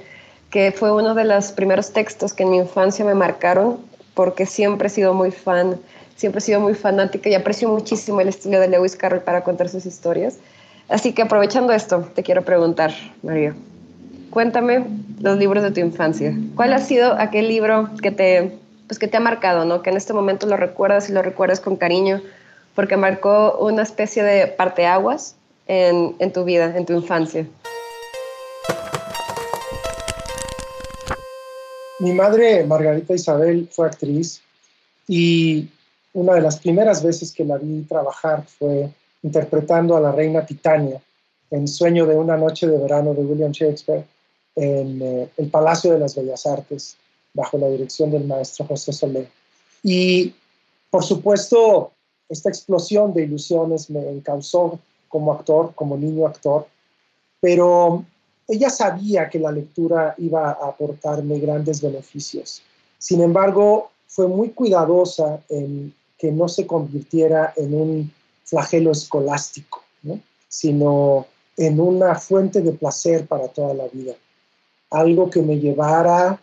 que 0.53 0.71
fue 0.71 0.91
uno 0.91 1.15
de 1.15 1.23
los 1.23 1.51
primeros 1.51 1.93
textos 1.93 2.31
que 2.31 2.43
en 2.43 2.51
mi 2.51 2.57
infancia 2.57 3.03
me 3.03 3.15
marcaron, 3.15 3.79
porque 4.13 4.45
siempre 4.45 4.85
he 4.85 4.91
sido 4.91 5.15
muy 5.15 5.31
fan, 5.31 5.79
siempre 6.15 6.37
he 6.37 6.41
sido 6.41 6.59
muy 6.59 6.75
fanática 6.75 7.27
y 7.27 7.33
aprecio 7.33 7.67
muchísimo 7.69 8.21
el 8.21 8.27
estilo 8.27 8.59
de 8.59 8.67
Lewis 8.67 8.95
Carroll 8.95 9.21
para 9.21 9.43
contar 9.43 9.67
sus 9.67 9.87
historias. 9.87 10.37
Así 10.89 11.11
que 11.11 11.23
aprovechando 11.23 11.73
esto, 11.73 12.07
te 12.13 12.21
quiero 12.21 12.43
preguntar, 12.43 12.93
Mario, 13.23 13.55
cuéntame 14.29 14.85
los 15.19 15.39
libros 15.39 15.63
de 15.63 15.71
tu 15.71 15.79
infancia. 15.79 16.37
¿Cuál 16.55 16.73
ha 16.73 16.79
sido 16.79 17.13
aquel 17.13 17.47
libro 17.47 17.89
que 18.03 18.11
te, 18.11 18.51
pues 18.85 18.99
que 18.99 19.07
te 19.07 19.17
ha 19.17 19.21
marcado, 19.21 19.65
¿no? 19.65 19.81
que 19.81 19.89
en 19.89 19.97
este 19.97 20.13
momento 20.13 20.45
lo 20.45 20.55
recuerdas 20.55 21.09
y 21.09 21.13
lo 21.13 21.23
recuerdas 21.23 21.61
con 21.61 21.77
cariño? 21.77 22.21
porque 22.75 22.97
marcó 22.97 23.57
una 23.59 23.83
especie 23.83 24.23
de 24.23 24.47
parteaguas 24.47 25.35
en, 25.67 26.15
en 26.19 26.33
tu 26.33 26.43
vida, 26.43 26.75
en 26.75 26.85
tu 26.85 26.93
infancia? 26.93 27.45
Mi 32.03 32.11
madre, 32.11 32.65
Margarita 32.65 33.13
Isabel, 33.13 33.69
fue 33.71 33.87
actriz 33.87 34.41
y 35.07 35.69
una 36.11 36.33
de 36.33 36.41
las 36.41 36.59
primeras 36.59 37.01
veces 37.01 37.31
que 37.31 37.45
la 37.45 37.57
vi 37.57 37.83
trabajar 37.83 38.45
fue 38.45 38.89
interpretando 39.21 39.95
a 39.95 40.01
la 40.01 40.11
reina 40.11 40.45
Titania 40.45 41.01
en 41.49 41.65
Sueño 41.65 42.05
de 42.05 42.17
una 42.17 42.35
noche 42.35 42.67
de 42.67 42.77
verano 42.77 43.13
de 43.13 43.21
William 43.21 43.53
Shakespeare 43.53 44.03
en 44.53 45.01
eh, 45.01 45.29
el 45.37 45.47
Palacio 45.47 45.93
de 45.93 45.99
las 45.99 46.13
Bellas 46.13 46.45
Artes, 46.45 46.97
bajo 47.33 47.57
la 47.57 47.69
dirección 47.69 48.11
del 48.11 48.25
maestro 48.25 48.65
José 48.65 48.91
Solé. 48.91 49.29
Y, 49.81 50.35
por 50.89 51.05
supuesto, 51.05 51.93
esta 52.27 52.49
explosión 52.49 53.13
de 53.13 53.23
ilusiones 53.23 53.89
me 53.89 54.21
causó 54.23 54.77
como 55.07 55.31
actor, 55.31 55.71
como 55.73 55.95
niño 55.95 56.27
actor, 56.27 56.67
pero 57.39 58.03
ella 58.47 58.69
sabía 58.69 59.29
que 59.29 59.39
la 59.39 59.51
lectura 59.51 60.15
iba 60.17 60.49
a 60.51 60.67
aportarme 60.69 61.39
grandes 61.39 61.81
beneficios. 61.81 62.61
Sin 62.97 63.21
embargo, 63.21 63.91
fue 64.07 64.27
muy 64.27 64.49
cuidadosa 64.49 65.41
en 65.49 65.93
que 66.17 66.31
no 66.31 66.47
se 66.47 66.67
convirtiera 66.67 67.53
en 67.55 67.73
un 67.73 68.11
flagelo 68.43 68.91
escolástico, 68.91 69.81
sino 70.47 71.25
en 71.57 71.79
una 71.79 72.15
fuente 72.15 72.61
de 72.61 72.73
placer 72.73 73.27
para 73.27 73.47
toda 73.47 73.73
la 73.73 73.87
vida. 73.87 74.13
Algo 74.91 75.29
que 75.29 75.41
me 75.41 75.57
llevara 75.57 76.39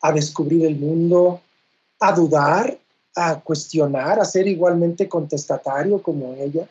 a 0.00 0.12
descubrir 0.12 0.66
el 0.66 0.76
mundo, 0.76 1.40
a 1.98 2.12
dudar, 2.12 2.78
a 3.14 3.40
cuestionar, 3.40 4.18
a 4.18 4.24
ser 4.24 4.46
igualmente 4.46 5.08
contestatario 5.08 6.02
como 6.02 6.34
ella, 6.34 6.66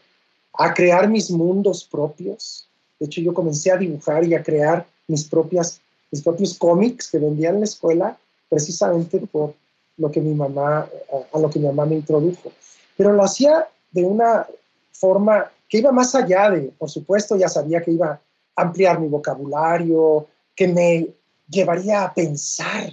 a 0.53 0.73
crear 0.73 1.07
mis 1.07 1.29
mundos 1.29 1.83
propios. 1.83 2.68
De 2.99 3.05
hecho, 3.05 3.21
yo 3.21 3.33
comencé 3.33 3.71
a 3.71 3.77
dibujar 3.77 4.25
y 4.25 4.35
a 4.35 4.43
crear 4.43 4.85
mis, 5.07 5.23
propias, 5.23 5.81
mis 6.11 6.21
propios 6.21 6.57
cómics 6.57 7.09
que 7.09 7.19
vendía 7.19 7.49
en 7.49 7.59
la 7.59 7.65
escuela 7.65 8.17
precisamente 8.49 9.19
por 9.31 9.53
lo 9.97 10.11
que 10.11 10.21
mi 10.21 10.33
mamá, 10.33 10.89
a 11.33 11.39
lo 11.39 11.49
que 11.49 11.59
mi 11.59 11.67
mamá 11.67 11.85
me 11.85 11.95
introdujo. 11.95 12.51
Pero 12.97 13.13
lo 13.13 13.23
hacía 13.23 13.67
de 13.91 14.03
una 14.03 14.47
forma 14.91 15.51
que 15.67 15.77
iba 15.77 15.91
más 15.91 16.15
allá 16.15 16.49
de, 16.49 16.71
por 16.77 16.89
supuesto, 16.89 17.37
ya 17.37 17.47
sabía 17.47 17.81
que 17.81 17.91
iba 17.91 18.19
a 18.55 18.61
ampliar 18.61 18.99
mi 18.99 19.07
vocabulario, 19.07 20.27
que 20.55 20.67
me 20.67 21.07
llevaría 21.47 22.03
a 22.03 22.13
pensar, 22.13 22.91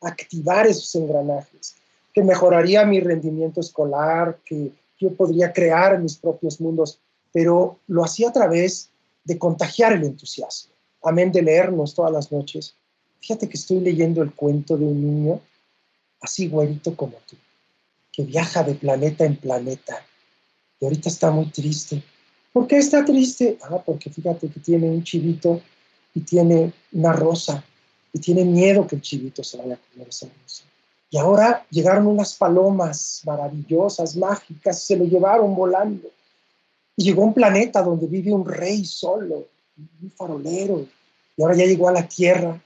a 0.00 0.08
activar 0.08 0.66
esos 0.66 0.94
engranajes, 0.94 1.74
que 2.12 2.22
mejoraría 2.22 2.84
mi 2.84 3.00
rendimiento 3.00 3.60
escolar, 3.60 4.38
que 4.44 4.70
yo 4.98 5.12
podría 5.14 5.52
crear 5.52 5.98
mis 5.98 6.16
propios 6.16 6.60
mundos, 6.60 7.00
pero 7.32 7.78
lo 7.88 8.04
hacía 8.04 8.28
a 8.28 8.32
través 8.32 8.91
de 9.24 9.38
contagiar 9.38 9.92
el 9.92 10.04
entusiasmo. 10.04 10.72
Amén 11.02 11.32
de 11.32 11.42
leernos 11.42 11.94
todas 11.94 12.12
las 12.12 12.30
noches. 12.30 12.76
Fíjate 13.20 13.48
que 13.48 13.56
estoy 13.56 13.80
leyendo 13.80 14.22
el 14.22 14.32
cuento 14.32 14.76
de 14.76 14.84
un 14.84 15.00
niño 15.00 15.40
así 16.20 16.48
güerito 16.48 16.96
como 16.96 17.18
tú, 17.28 17.36
que 18.12 18.22
viaja 18.22 18.62
de 18.62 18.74
planeta 18.74 19.24
en 19.24 19.36
planeta 19.36 20.04
y 20.80 20.84
ahorita 20.84 21.08
está 21.08 21.30
muy 21.30 21.46
triste. 21.46 22.02
¿Por 22.52 22.66
qué 22.66 22.78
está 22.78 23.04
triste? 23.04 23.58
Ah, 23.62 23.82
porque 23.84 24.10
fíjate 24.10 24.48
que 24.48 24.60
tiene 24.60 24.88
un 24.88 25.02
chivito 25.02 25.60
y 26.14 26.20
tiene 26.20 26.72
una 26.92 27.12
rosa 27.12 27.64
y 28.12 28.18
tiene 28.18 28.44
miedo 28.44 28.86
que 28.86 28.96
el 28.96 29.02
chivito 29.02 29.42
se 29.42 29.56
vaya 29.56 29.74
a 29.74 29.92
comer 29.92 30.08
esa 30.08 30.26
rosa. 30.26 30.64
Y 31.10 31.18
ahora 31.18 31.66
llegaron 31.70 32.06
unas 32.06 32.34
palomas 32.34 33.22
maravillosas, 33.24 34.16
mágicas, 34.16 34.82
se 34.82 34.96
lo 34.96 35.04
llevaron 35.04 35.54
volando. 35.54 36.10
Y 36.96 37.04
llegó 37.04 37.22
a 37.22 37.26
un 37.26 37.34
planeta 37.34 37.82
donde 37.82 38.06
vive 38.06 38.32
un 38.32 38.46
rey 38.46 38.84
solo, 38.84 39.48
un 40.02 40.10
farolero. 40.10 40.86
Y 41.36 41.42
ahora 41.42 41.56
ya 41.56 41.64
llegó 41.64 41.88
a 41.88 41.92
la 41.92 42.06
tierra 42.06 42.60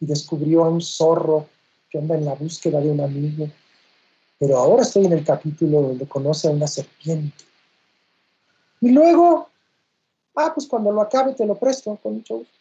y 0.00 0.06
descubrió 0.06 0.64
a 0.64 0.68
un 0.68 0.80
zorro 0.80 1.46
que 1.88 1.98
anda 1.98 2.16
en 2.16 2.24
la 2.24 2.34
búsqueda 2.34 2.80
de 2.80 2.90
un 2.90 3.00
amigo. 3.00 3.48
Pero 4.38 4.56
ahora 4.56 4.82
estoy 4.82 5.06
en 5.06 5.12
el 5.12 5.24
capítulo 5.24 5.82
donde 5.82 6.06
conoce 6.06 6.48
a 6.48 6.52
una 6.52 6.66
serpiente. 6.66 7.44
Y 8.80 8.90
luego, 8.90 9.48
ah, 10.34 10.52
pues 10.54 10.66
cuando 10.66 10.90
lo 10.90 11.02
acabe 11.02 11.34
te 11.34 11.44
lo 11.44 11.54
presto 11.56 11.98
con 12.02 12.14
mucho 12.14 12.38
gusto. 12.38 12.54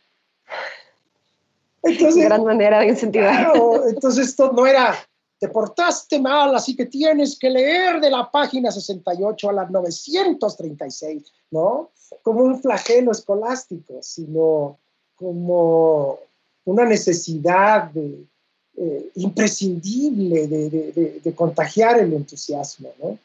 Entonces, 1.84 2.26
gran 2.26 2.44
manera 2.44 2.80
de 2.80 2.90
incentivar. 2.90 3.54
entonces 3.88 4.28
esto 4.28 4.52
no 4.52 4.68
era, 4.68 4.96
te 5.40 5.48
portaste 5.48 6.20
mal, 6.20 6.54
así 6.54 6.76
que 6.76 6.86
tienes 6.86 7.40
que 7.40 7.50
leer 7.50 8.02
de 8.02 8.10
la 8.10 8.30
página 8.30 8.72
68 8.72 9.50
a 9.50 9.54
la 9.54 9.66
936, 9.66 11.24
¿no? 11.52 11.92
Como 12.22 12.42
un 12.42 12.62
flagelo 12.62 13.12
escolástico, 13.12 14.00
sino 14.02 14.78
como 15.16 16.20
una 16.66 16.86
necesidad 16.86 17.92
eh, 17.96 19.10
imprescindible 19.16 20.48
de, 20.48 21.22
de, 21.24 21.34
contagiar 21.34 22.00
el 22.00 22.14
entusiasmo, 22.14 22.90
¿no? 23.02 23.18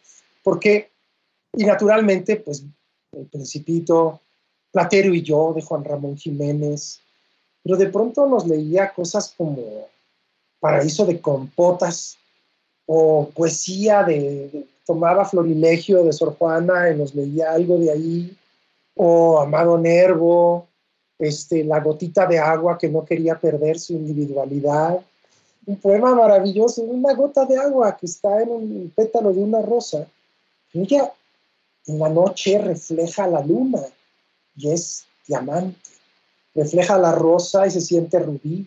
Porque, 0.42 0.90
y 1.52 1.64
naturalmente, 1.64 2.36
pues 2.36 2.62
el 3.12 3.26
Principito, 3.26 4.20
Platero 4.70 5.12
y 5.14 5.22
yo, 5.22 5.52
de 5.54 5.62
Juan 5.62 5.84
Ramón 5.84 6.16
Jiménez, 6.16 7.00
pero 7.62 7.76
de 7.76 7.86
pronto 7.86 8.26
nos 8.26 8.46
leía 8.46 8.92
cosas 8.92 9.32
como 9.36 9.88
Paraíso 10.64 11.04
de 11.04 11.20
Compotas 11.20 12.16
o 12.86 13.28
poesía 13.34 14.02
de, 14.02 14.66
tomaba 14.86 15.26
Florilegio 15.26 16.02
de 16.02 16.10
Sor 16.10 16.34
Juana 16.38 16.88
y 16.90 16.96
nos 16.96 17.14
leía 17.14 17.52
algo 17.52 17.76
de 17.76 17.90
ahí, 17.90 18.34
o 18.94 19.40
Amado 19.40 19.76
Nervo, 19.76 20.66
este, 21.18 21.64
La 21.64 21.80
gotita 21.80 22.24
de 22.24 22.38
agua 22.38 22.78
que 22.78 22.88
no 22.88 23.04
quería 23.04 23.38
perder 23.38 23.78
su 23.78 23.92
individualidad. 23.92 25.00
Un 25.66 25.76
poema 25.76 26.14
maravilloso, 26.14 26.80
una 26.80 27.12
gota 27.12 27.44
de 27.44 27.58
agua 27.58 27.94
que 27.98 28.06
está 28.06 28.40
en 28.40 28.48
un 28.48 28.92
pétalo 28.96 29.34
de 29.34 29.42
una 29.42 29.60
rosa. 29.60 30.06
ella 30.72 31.12
en 31.86 31.98
la 31.98 32.08
noche 32.08 32.56
refleja 32.56 33.26
la 33.26 33.44
luna 33.44 33.82
y 34.56 34.70
es 34.70 35.04
diamante 35.28 35.90
refleja 36.54 36.96
la 36.96 37.12
rosa 37.12 37.66
y 37.66 37.70
se 37.70 37.80
siente 37.80 38.18
rubí, 38.18 38.66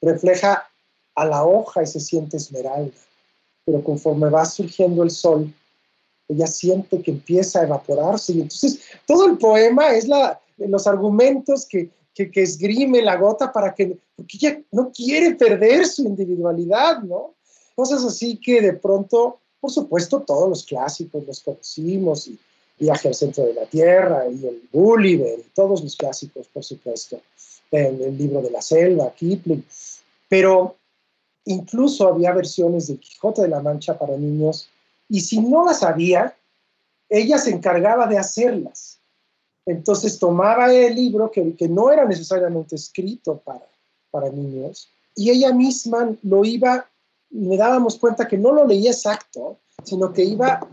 refleja 0.00 0.71
a 1.14 1.24
la 1.24 1.44
hoja 1.44 1.82
y 1.82 1.86
se 1.86 2.00
siente 2.00 2.36
esmeralda, 2.36 2.92
pero 3.64 3.82
conforme 3.82 4.30
va 4.30 4.44
surgiendo 4.44 5.02
el 5.02 5.10
sol, 5.10 5.52
ella 6.28 6.46
siente 6.46 7.02
que 7.02 7.10
empieza 7.10 7.60
a 7.60 7.64
evaporarse 7.64 8.32
y 8.32 8.40
entonces 8.40 8.80
todo 9.06 9.26
el 9.26 9.38
poema 9.38 9.94
es 9.94 10.08
la, 10.08 10.40
los 10.58 10.86
argumentos 10.86 11.66
que, 11.66 11.90
que, 12.14 12.30
que 12.30 12.42
esgrime 12.42 13.02
la 13.02 13.16
gota 13.16 13.52
para 13.52 13.74
que, 13.74 13.98
porque 14.16 14.38
ella 14.40 14.60
no 14.70 14.90
quiere 14.90 15.34
perder 15.34 15.86
su 15.86 16.04
individualidad, 16.04 17.02
¿no? 17.02 17.34
Cosas 17.74 18.04
así 18.04 18.38
que 18.38 18.60
de 18.60 18.74
pronto, 18.74 19.38
por 19.60 19.70
supuesto, 19.70 20.20
todos 20.20 20.48
los 20.48 20.64
clásicos 20.64 21.26
los 21.26 21.40
conocimos 21.40 22.28
y 22.28 22.38
Viaje 22.78 23.06
al 23.06 23.14
centro 23.14 23.44
de 23.44 23.54
la 23.54 23.66
Tierra 23.66 24.26
y 24.28 24.44
el 24.44 24.62
Gulliver 24.72 25.38
y 25.38 25.50
todos 25.54 25.84
los 25.84 25.94
clásicos, 25.94 26.48
por 26.48 26.64
supuesto, 26.64 27.20
el, 27.70 28.00
el 28.02 28.18
libro 28.18 28.42
de 28.42 28.50
la 28.50 28.60
selva, 28.60 29.14
Kipling, 29.14 29.64
pero 30.28 30.76
incluso 31.44 32.08
había 32.08 32.32
versiones 32.32 32.86
de 32.86 32.96
Quijote 32.96 33.42
de 33.42 33.48
la 33.48 33.60
Mancha 33.60 33.98
para 33.98 34.16
niños 34.16 34.68
y 35.08 35.20
si 35.20 35.40
no 35.40 35.64
las 35.64 35.82
había, 35.82 36.34
ella 37.08 37.38
se 37.38 37.50
encargaba 37.50 38.06
de 38.06 38.18
hacerlas. 38.18 38.98
Entonces 39.66 40.18
tomaba 40.18 40.72
el 40.72 40.94
libro 40.94 41.30
que, 41.30 41.54
que 41.54 41.68
no 41.68 41.92
era 41.92 42.04
necesariamente 42.04 42.76
escrito 42.76 43.38
para, 43.38 43.66
para 44.10 44.30
niños 44.30 44.88
y 45.14 45.30
ella 45.30 45.52
misma 45.52 46.14
lo 46.22 46.44
iba, 46.44 46.86
me 47.30 47.56
dábamos 47.56 47.98
cuenta 47.98 48.26
que 48.26 48.38
no 48.38 48.52
lo 48.52 48.66
leía 48.66 48.90
exacto, 48.90 49.58
sino 49.84 50.12
que 50.12 50.24
iba 50.24 50.66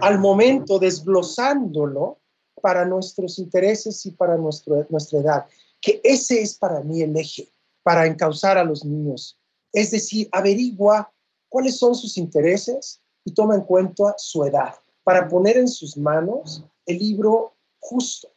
al 0.00 0.18
momento 0.18 0.78
desglosándolo 0.78 2.18
para 2.60 2.84
nuestros 2.84 3.38
intereses 3.38 4.04
y 4.06 4.10
para 4.12 4.36
nuestro, 4.36 4.86
nuestra 4.90 5.20
edad, 5.20 5.46
que 5.80 6.00
ese 6.02 6.40
es 6.40 6.54
para 6.54 6.80
mí 6.80 7.02
el 7.02 7.16
eje 7.16 7.48
para 7.82 8.06
encauzar 8.06 8.56
a 8.58 8.64
los 8.64 8.84
niños. 8.84 9.38
Es 9.74 9.90
decir, 9.90 10.28
averigua 10.30 11.12
cuáles 11.48 11.76
son 11.76 11.94
sus 11.94 12.16
intereses 12.16 13.00
y 13.24 13.32
toma 13.32 13.56
en 13.56 13.62
cuenta 13.62 14.14
su 14.16 14.44
edad 14.44 14.74
para 15.02 15.28
poner 15.28 15.56
en 15.58 15.68
sus 15.68 15.96
manos 15.96 16.62
el 16.86 16.98
libro 16.98 17.52
justo, 17.80 18.28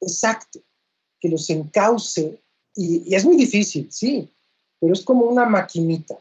exacto, 0.00 0.58
que 1.20 1.28
los 1.28 1.48
encauce. 1.48 2.38
Y, 2.74 3.14
es 3.14 3.24
muy 3.24 3.36
difícil, 3.36 3.90
sí, 3.90 4.28
pero 4.80 4.92
es 4.92 5.02
como 5.02 5.26
una 5.26 5.46
maquinita. 5.46 6.18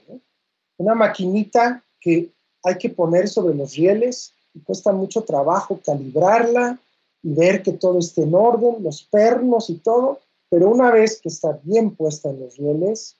Una 0.77 0.93
maquinita 0.93 1.83
que 1.99 2.29
hay 2.63 2.77
que 2.77 2.89
poner 2.89 3.27
sobre 3.27 3.55
los 3.55 3.75
rieles 3.75 4.33
y 4.53 4.59
cuesta 4.59 4.91
mucho 4.91 5.23
trabajo 5.23 5.79
calibrarla 5.83 6.79
y 7.23 7.33
ver 7.33 7.63
que 7.63 7.73
todo 7.73 7.99
esté 7.99 8.23
en 8.23 8.35
orden, 8.35 8.83
los 8.83 9.03
pernos 9.03 9.69
y 9.69 9.75
todo, 9.75 10.19
pero 10.49 10.69
una 10.69 10.91
vez 10.91 11.19
que 11.21 11.29
está 11.29 11.59
bien 11.63 11.95
puesta 11.95 12.29
en 12.29 12.39
los 12.39 12.57
rieles, 12.57 13.15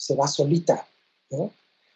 se 0.00 0.14
va 0.14 0.26
solita, 0.26 0.86
¿no? 1.30 1.50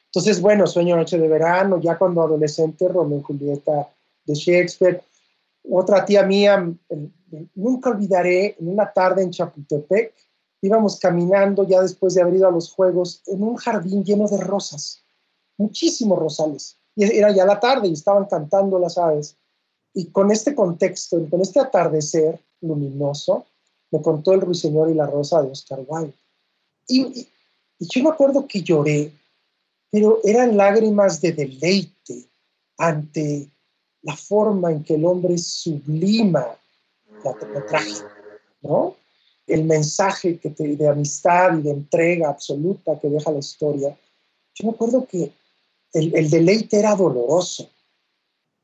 Entonces, 0.07 0.41
bueno, 0.41 0.67
Sueño 0.67 0.97
Noche 0.97 1.19
de 1.19 1.27
Verano, 1.27 1.81
ya 1.81 1.99
cuando 1.99 2.23
adolescente, 2.23 2.87
Romeo 2.87 3.19
y 3.19 3.23
Julieta 3.23 3.89
de 4.25 4.35
Shakespeare. 4.35 5.03
Otra 5.69 6.05
tía 6.05 6.23
mía, 6.23 6.73
nunca 7.55 7.91
olvidaré, 7.91 8.55
en 8.61 8.69
una 8.69 8.93
tarde 8.93 9.23
en 9.23 9.31
Chapultepec, 9.31 10.15
íbamos 10.61 11.01
caminando 11.01 11.67
ya 11.67 11.83
después 11.83 12.15
de 12.15 12.23
haber 12.23 12.35
ido 12.35 12.49
a 12.49 12.53
los 12.53 12.73
juegos 12.73 13.23
en 13.27 13.43
un 13.43 13.57
jardín 13.57 14.05
lleno 14.05 14.29
de 14.29 14.37
rosas 14.37 15.05
muchísimos 15.57 16.19
rosales. 16.19 16.77
Y 16.97 17.05
era 17.05 17.33
ya 17.33 17.45
la 17.45 17.61
tarde 17.61 17.89
y 17.89 17.93
estaban 17.93 18.27
cantando 18.27 18.79
las 18.79 18.99
aves. 18.99 19.37
Y 19.93 20.07
con 20.07 20.31
este 20.31 20.55
contexto, 20.55 21.19
con 21.29 21.41
este 21.41 21.61
atardecer 21.61 22.41
luminoso, 22.61 23.47
me 23.91 24.03
contó 24.03 24.33
el 24.33 24.41
ruiseñor 24.41 24.91
y 24.91 24.95
la 24.95 25.07
rosa 25.07 25.43
de 25.43 25.51
Oscar 25.51 25.81
Wilde. 25.87 26.15
Y, 26.89 27.29
yo 27.79 28.03
me 28.03 28.11
acuerdo 28.11 28.47
que 28.47 28.63
lloré, 28.63 29.13
pero 29.91 30.21
eran 30.25 30.57
lágrimas 30.57 31.21
de 31.21 31.33
deleite 31.33 32.25
ante 32.79 33.49
la 34.03 34.17
forma 34.17 34.71
en 34.71 34.85
que 34.85 34.95
el 34.95 35.05
hombre 35.05 35.39
sublima 35.39 36.57
la, 37.23 37.35
trágica, 37.67 38.11
¿no? 38.63 38.97
El 39.47 39.65
mensaje 39.65 40.39
que 40.39 40.51
de 40.51 40.89
amistad 40.89 41.59
y 41.59 41.63
de 41.63 41.71
entrega 41.71 42.29
absoluta 42.29 42.99
que 42.99 43.09
deja 43.09 43.31
la 43.31 43.39
historia. 43.39 43.97
Yo 44.55 44.67
me 44.67 44.73
acuerdo 44.73 45.07
que 45.07 45.33
el, 45.93 46.31
deleite 46.31 46.79
era 46.79 46.95
doloroso, 46.95 47.69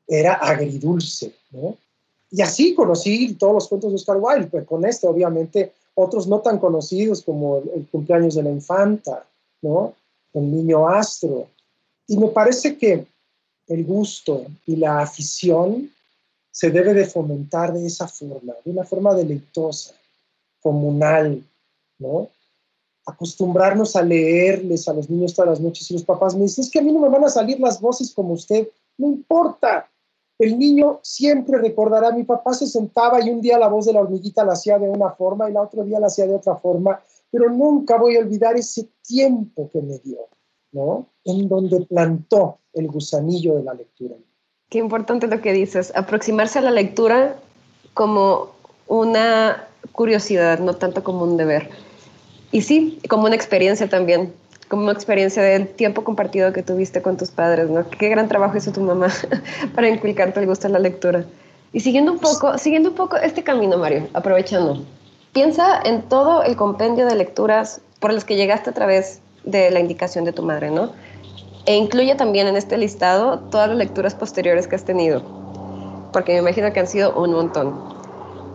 era 0.07 0.33
agridulce, 0.33 1.33
¿no? 1.51 1.77
Y 2.29 2.41
así 2.41 2.73
conocí 2.73 3.33
todos 3.33 3.53
los 3.53 3.67
cuentos 3.67 3.91
de 3.91 3.95
Oscar 3.95 4.17
Wilde, 4.19 4.47
pues 4.47 4.65
con 4.65 4.85
este 4.85 5.07
obviamente 5.07 5.73
otros 5.95 6.27
no 6.27 6.39
tan 6.39 6.59
conocidos 6.59 7.21
como 7.21 7.57
el, 7.75 7.87
cumpleaños 7.91 8.35
de 8.35 8.43
la 8.43 8.49
infanta, 8.49 9.25
¿no? 9.61 9.93
El 10.33 10.51
niño 10.51 10.87
astro. 10.87 11.47
Y 12.07 12.17
me 12.17 12.27
parece 12.27 12.77
que 12.77 13.05
el 13.67 13.85
gusto 13.85 14.45
y 14.65 14.75
la 14.75 14.99
afición 15.01 15.91
se 16.51 16.69
debe 16.69 16.93
de 16.93 17.05
fomentar 17.05 17.73
de 17.73 17.85
esa 17.85 18.07
forma, 18.07 18.53
de 18.65 18.71
una 18.71 18.83
forma 18.83 19.13
deleitosa, 19.13 19.93
comunal, 20.61 21.43
¿no? 21.97 22.29
acostumbrarnos 23.05 23.95
a 23.95 24.01
leerles 24.01 24.87
a 24.87 24.93
los 24.93 25.09
niños 25.09 25.33
todas 25.33 25.49
las 25.49 25.59
noches 25.59 25.89
y 25.89 25.93
los 25.93 26.03
papás 26.03 26.35
me 26.35 26.43
dicen, 26.43 26.63
es 26.63 26.69
que 26.69 26.79
a 26.79 26.81
mí 26.81 26.91
no 26.91 26.99
me 26.99 27.09
van 27.09 27.23
a 27.23 27.29
salir 27.29 27.59
las 27.59 27.79
voces 27.79 28.11
como 28.11 28.33
usted, 28.33 28.67
no 28.97 29.07
importa. 29.07 29.89
El 30.41 30.57
niño 30.57 30.99
siempre 31.03 31.59
recordará, 31.59 32.11
mi 32.13 32.23
papá 32.23 32.55
se 32.55 32.65
sentaba 32.65 33.23
y 33.23 33.29
un 33.29 33.41
día 33.41 33.59
la 33.59 33.67
voz 33.67 33.85
de 33.85 33.93
la 33.93 34.01
hormiguita 34.01 34.43
la 34.43 34.53
hacía 34.53 34.79
de 34.79 34.89
una 34.89 35.11
forma 35.11 35.47
y 35.47 35.53
la 35.53 35.61
otro 35.61 35.83
día 35.83 35.99
la 35.99 36.07
hacía 36.07 36.25
de 36.25 36.33
otra 36.33 36.55
forma, 36.55 36.99
pero 37.29 37.47
nunca 37.51 37.99
voy 37.99 38.15
a 38.15 38.21
olvidar 38.21 38.57
ese 38.57 38.89
tiempo 39.03 39.69
que 39.71 39.83
me 39.83 39.99
dio, 39.99 40.17
¿no? 40.71 41.05
En 41.25 41.47
donde 41.47 41.81
plantó 41.81 42.57
el 42.73 42.87
gusanillo 42.87 43.57
de 43.57 43.63
la 43.65 43.75
lectura. 43.75 44.15
Qué 44.69 44.79
importante 44.79 45.27
lo 45.27 45.41
que 45.41 45.53
dices, 45.53 45.93
aproximarse 45.95 46.57
a 46.57 46.63
la 46.63 46.71
lectura 46.71 47.35
como 47.93 48.49
una 48.87 49.67
curiosidad, 49.91 50.57
no 50.57 50.75
tanto 50.75 51.03
como 51.03 51.23
un 51.23 51.37
deber. 51.37 51.69
Y 52.51 52.63
sí, 52.63 52.99
como 53.07 53.25
una 53.25 53.35
experiencia 53.35 53.87
también, 53.87 54.33
como 54.71 54.89
experiencia 54.89 55.43
del 55.43 55.67
tiempo 55.67 56.05
compartido 56.05 56.53
que 56.53 56.63
tuviste 56.63 57.01
con 57.01 57.17
tus 57.17 57.29
padres, 57.29 57.69
¿no? 57.69 57.89
Qué 57.89 58.07
gran 58.07 58.29
trabajo 58.29 58.55
hizo 58.55 58.71
tu 58.71 58.79
mamá 58.79 59.09
para 59.75 59.89
inculcarte 59.89 60.39
el 60.39 60.45
gusto 60.45 60.69
de 60.69 60.73
la 60.73 60.79
lectura. 60.79 61.25
Y 61.73 61.81
siguiendo 61.81 62.13
un 62.13 62.19
poco, 62.19 62.57
siguiendo 62.57 62.91
un 62.91 62.95
poco 62.95 63.17
este 63.17 63.43
camino, 63.43 63.77
Mario, 63.77 64.07
aprovechando, 64.13 64.81
piensa 65.33 65.81
en 65.83 66.03
todo 66.03 66.41
el 66.43 66.55
compendio 66.55 67.05
de 67.05 67.15
lecturas 67.15 67.81
por 67.99 68.13
las 68.13 68.23
que 68.23 68.37
llegaste 68.37 68.69
a 68.69 68.73
través 68.73 69.19
de 69.43 69.71
la 69.71 69.81
indicación 69.81 70.23
de 70.23 70.31
tu 70.31 70.41
madre, 70.41 70.71
¿no? 70.71 70.93
E 71.65 71.75
incluye 71.75 72.15
también 72.15 72.47
en 72.47 72.55
este 72.55 72.77
listado 72.77 73.39
todas 73.51 73.67
las 73.67 73.77
lecturas 73.77 74.15
posteriores 74.15 74.69
que 74.69 74.77
has 74.77 74.85
tenido, 74.85 75.21
porque 76.13 76.31
me 76.31 76.39
imagino 76.39 76.71
que 76.71 76.79
han 76.79 76.87
sido 76.87 77.13
un 77.21 77.33
montón. 77.33 77.77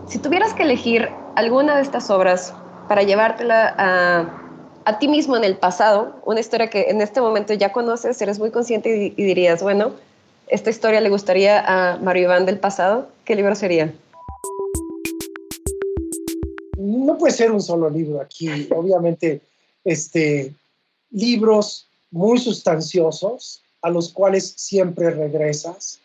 Si 0.09 0.19
tuvieras 0.19 0.55
que 0.55 0.63
elegir 0.63 1.11
alguna 1.35 1.77
de 1.77 1.83
estas 1.83 2.09
obras 2.09 2.55
para 2.89 3.03
llevártela 3.03 3.75
a, 3.77 4.46
ti 4.99 5.09
mismo 5.09 5.37
en 5.37 5.45
el 5.45 5.57
pasado, 5.57 6.15
una 6.25 6.41
historia 6.41 6.71
que 6.71 6.91
en 6.91 7.01
este 7.01 7.21
momento 7.21 7.53
ya 7.53 7.73
conoces, 7.73 8.23
eres 8.23 8.39
muy 8.39 8.53
consciente 8.53 9.13
y, 9.17 9.23
dirías, 9.23 9.63
bueno, 9.63 9.93
esta 10.47 10.71
historia 10.71 11.01
le 11.01 11.11
gustaría 11.11 11.61
a 11.61 11.99
Mario 11.99 12.25
Iván 12.25 12.47
del 12.47 12.61
pasado, 12.61 13.09
¿qué 13.25 13.35
libro 13.35 13.55
sería? 13.57 13.93
No 16.79 17.19
puede 17.19 17.33
ser 17.33 17.51
un 17.51 17.61
solo 17.61 17.91
libro 17.91 18.21
aquí, 18.21 18.69
obviamente, 18.75 19.41
este, 19.85 20.55
libros 21.11 21.89
muy 22.13 22.39
sustanciosos 22.39 23.63
a 23.83 23.91
los 23.91 24.13
cuales 24.13 24.55
siempre 24.57 25.11
regresas. 25.11 25.99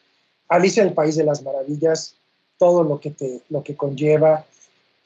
Alicia 0.48 0.82
en 0.82 0.90
el 0.90 0.94
País 0.94 1.16
de 1.16 1.24
las 1.24 1.42
Maravillas, 1.44 2.16
todo 2.58 2.84
lo 2.84 3.00
que, 3.00 3.12
te, 3.12 3.42
lo 3.50 3.64
que 3.64 3.76
conlleva. 3.76 4.46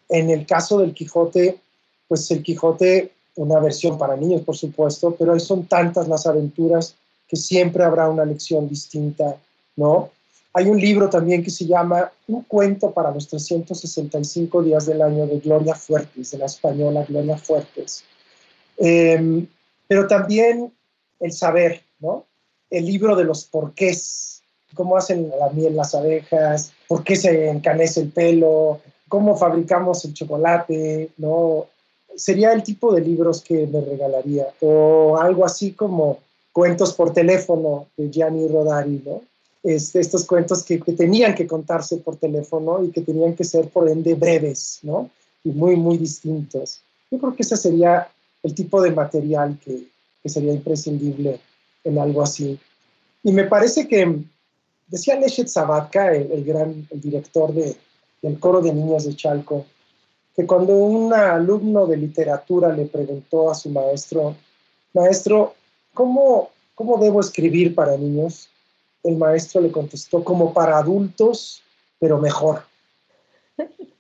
En 0.10 0.30
el 0.30 0.46
caso 0.46 0.80
del 0.80 0.94
Quijote, 0.94 1.60
pues 2.08 2.30
el 2.32 2.44
Quijote, 2.44 3.12
una 3.36 3.60
versión 3.60 3.98
para 3.98 4.16
niños, 4.16 4.42
por 4.42 4.56
supuesto, 4.56 5.16
pero 5.18 5.38
son 5.40 5.66
tantas 5.66 6.08
las 6.08 6.26
aventuras 6.26 6.96
que 7.28 7.36
siempre 7.36 7.84
habrá 7.84 8.10
una 8.10 8.26
lección 8.26 8.68
distinta, 8.70 9.36
¿no? 9.76 10.10
Hay 10.54 10.68
un 10.68 10.80
libro 10.80 11.10
también 11.10 11.44
que 11.44 11.50
se 11.50 11.66
llama 11.66 12.12
Un 12.28 12.44
cuento 12.44 12.92
para 12.92 13.12
los 13.12 13.28
365 13.28 14.64
días 14.64 14.86
del 14.86 15.02
año 15.02 15.28
de 15.28 15.40
Gloria 15.40 15.76
Fuertes, 15.76 16.32
de 16.32 16.38
la 16.38 16.46
española 16.46 17.06
Gloria 17.08 17.38
Fuertes. 17.38 18.06
Em, 18.78 19.48
pero 19.88 20.08
también 20.08 20.72
el 21.20 21.32
saber, 21.34 21.82
¿no? 22.00 22.26
El 22.70 22.86
libro 22.86 23.18
de 23.18 23.26
los 23.26 23.44
porqués, 23.44 24.44
cómo 24.74 24.96
hacen 24.96 25.30
la 25.38 25.50
miel 25.50 25.76
las 25.76 25.94
abejas, 25.94 26.72
por 26.88 27.04
qué 27.04 27.16
se 27.16 27.50
encanece 27.50 28.02
el 28.02 28.10
pelo, 28.10 28.80
cómo 29.10 29.36
fabricamos 29.36 30.06
el 30.06 30.14
chocolate, 30.14 31.10
¿no? 31.18 31.68
Sería 32.16 32.54
el 32.54 32.64
tipo 32.64 32.94
de 32.94 33.02
libros 33.02 33.42
que 33.42 33.68
me 33.68 33.82
regalaría. 33.82 34.48
O 34.62 35.18
algo 35.18 35.46
así 35.46 35.72
como 35.72 36.20
cuentos 36.52 36.94
por 36.94 37.14
teléfono 37.14 37.88
de 37.98 38.10
Gianni 38.10 38.48
Rodari, 38.48 39.02
¿no? 39.06 39.22
Este, 39.64 40.00
estos 40.00 40.26
cuentos 40.26 40.64
que, 40.64 40.78
tenían 40.78 41.34
que 41.34 41.48
contarse 41.48 41.98
por 41.98 42.18
teléfono 42.18 42.84
y 42.84 42.92
que 42.92 43.02
tenían 43.02 43.36
que 43.36 43.44
ser, 43.44 43.68
por 43.70 43.90
ende, 43.90 44.14
breves, 44.14 44.80
¿no? 44.84 45.10
Y 45.44 45.50
muy, 45.50 45.76
muy 45.76 45.98
distintos. 45.98 46.82
Yo 47.10 47.18
creo 47.18 47.36
que 47.36 47.44
ese 47.44 47.58
sería 47.58 48.08
el 48.44 48.54
tipo 48.54 48.82
de 48.82 48.92
material 48.92 49.58
que, 49.66 49.88
sería 50.30 50.54
imprescindible 50.54 51.40
en 51.84 52.00
algo 52.00 52.24
así. 52.24 52.60
Y 53.24 53.32
me 53.32 53.44
parece 53.44 53.88
que, 53.88 54.24
decía 54.88 55.20
Leshet 55.20 55.48
Sabatka, 55.48 56.14
el, 56.14 56.44
gran 56.44 56.88
el 56.90 57.02
director 57.02 57.54
de, 57.54 57.76
del 58.22 58.40
coro 58.40 58.62
de 58.62 58.74
niños 58.74 59.06
de 59.06 59.16
Chalco, 59.16 59.66
que 60.36 60.46
cuando 60.46 60.76
un 60.76 61.14
alumno 61.14 61.88
de 61.88 61.98
literatura 61.98 62.74
le 62.74 62.86
preguntó 62.86 63.50
a 63.50 63.56
su 63.56 63.70
maestro, 63.70 64.36
maestro, 64.94 65.54
¿cómo, 65.94 66.50
¿cómo 66.76 66.98
debo 66.98 67.22
escribir 67.22 67.74
para 67.74 67.98
niños? 67.98 68.50
El 69.04 69.16
maestro 69.18 69.62
le 69.62 69.72
contestó, 69.72 70.24
como 70.24 70.54
para 70.54 70.78
adultos, 70.78 71.62
pero 72.00 72.20
mejor. 72.20 72.64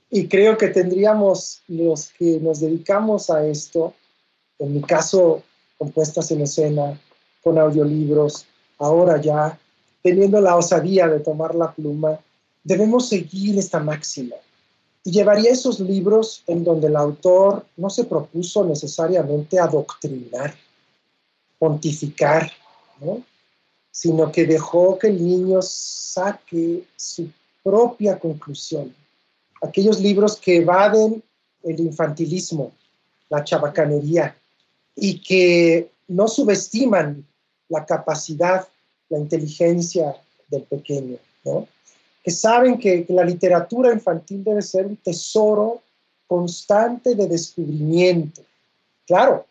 Y 0.09 0.27
creo 0.27 0.57
que 0.57 0.67
tendríamos 0.67 1.61
los 1.67 2.09
que 2.17 2.39
nos 2.41 2.59
dedicamos 2.59 3.29
a 3.29 3.45
esto, 3.45 3.93
en 4.59 4.73
mi 4.73 4.81
caso, 4.81 5.41
compuestas 5.77 6.31
en 6.31 6.41
escena, 6.41 6.99
con 7.43 7.57
audiolibros, 7.57 8.45
ahora 8.77 9.21
ya, 9.21 9.57
teniendo 10.01 10.41
la 10.41 10.55
osadía 10.57 11.07
de 11.07 11.19
tomar 11.19 11.55
la 11.55 11.71
pluma, 11.71 12.19
debemos 12.63 13.07
seguir 13.07 13.57
esta 13.57 13.79
máxima 13.79 14.35
y 15.05 15.11
llevaría 15.11 15.51
esos 15.51 15.79
libros 15.79 16.43
en 16.47 16.63
donde 16.63 16.87
el 16.87 16.95
autor 16.95 17.63
no 17.77 17.91
se 17.91 18.05
propuso 18.05 18.65
necesariamente 18.65 19.59
adoctrinar, 19.59 20.55
pontificar, 21.59 22.51
sino 23.91 24.31
que 24.31 24.47
dejó 24.47 24.97
que 24.97 25.07
el 25.07 25.23
niño 25.23 25.61
saque 25.61 26.85
su 26.95 27.29
propia 27.63 28.17
conclusión. 28.17 28.95
Aquellos 29.61 29.99
libros 29.99 30.37
que 30.37 30.57
evaden 30.57 31.21
el 31.61 31.79
infantilismo, 31.81 32.71
la 33.29 33.43
chabacanería, 33.43 34.35
y 34.95 35.19
que 35.19 35.91
no 36.07 36.27
subestiman 36.27 37.23
la 37.69 37.85
capacidad, 37.85 38.67
la 39.09 39.19
inteligencia 39.19 40.15
del 40.47 40.63
pequeño. 40.63 41.17
¿no? 41.43 41.67
Que 42.25 42.31
saben 42.31 42.79
que, 42.79 43.05
la 43.09 43.23
literatura 43.23 43.93
infantil 43.93 44.43
debe 44.43 44.63
ser 44.63 44.87
un 44.87 44.95
tesoro 44.95 45.83
constante 46.25 47.13
de 47.13 47.27
descubrimiento. 47.27 48.41
Claro, 49.05 49.45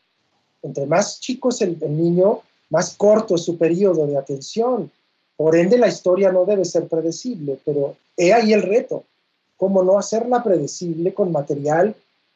entre 0.60 0.84
más 0.84 1.20
chico 1.20 1.50
es 1.50 1.60
el, 1.60 1.78
niño, 1.78 2.40
más 2.70 2.96
corto 2.96 3.36
es 3.36 3.42
su 3.42 3.56
periodo 3.56 4.08
de 4.08 4.18
atención. 4.18 4.90
Por 5.36 5.54
ende, 5.54 5.78
la 5.78 5.86
historia 5.86 6.32
no 6.32 6.44
debe 6.44 6.64
ser 6.64 6.88
predecible, 6.88 7.60
pero 7.64 7.94
he 8.16 8.32
ahí 8.32 8.52
el 8.52 8.62
reto. 8.62 9.04
¿Cómo 9.56 9.84
no 9.84 9.96
hacerla 9.96 10.42
predecible 10.42 11.14
con 11.14 11.30
material 11.30 11.94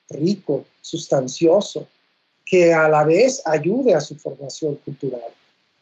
rico, 0.08 0.66
sustancioso, 0.80 1.88
que 2.46 2.72
a 2.72 2.88
la 2.88 3.02
vez 3.02 3.42
ayude 3.44 3.92
a 3.92 4.00
su 4.00 4.14
formación 4.14 4.76
cultural? 4.84 5.32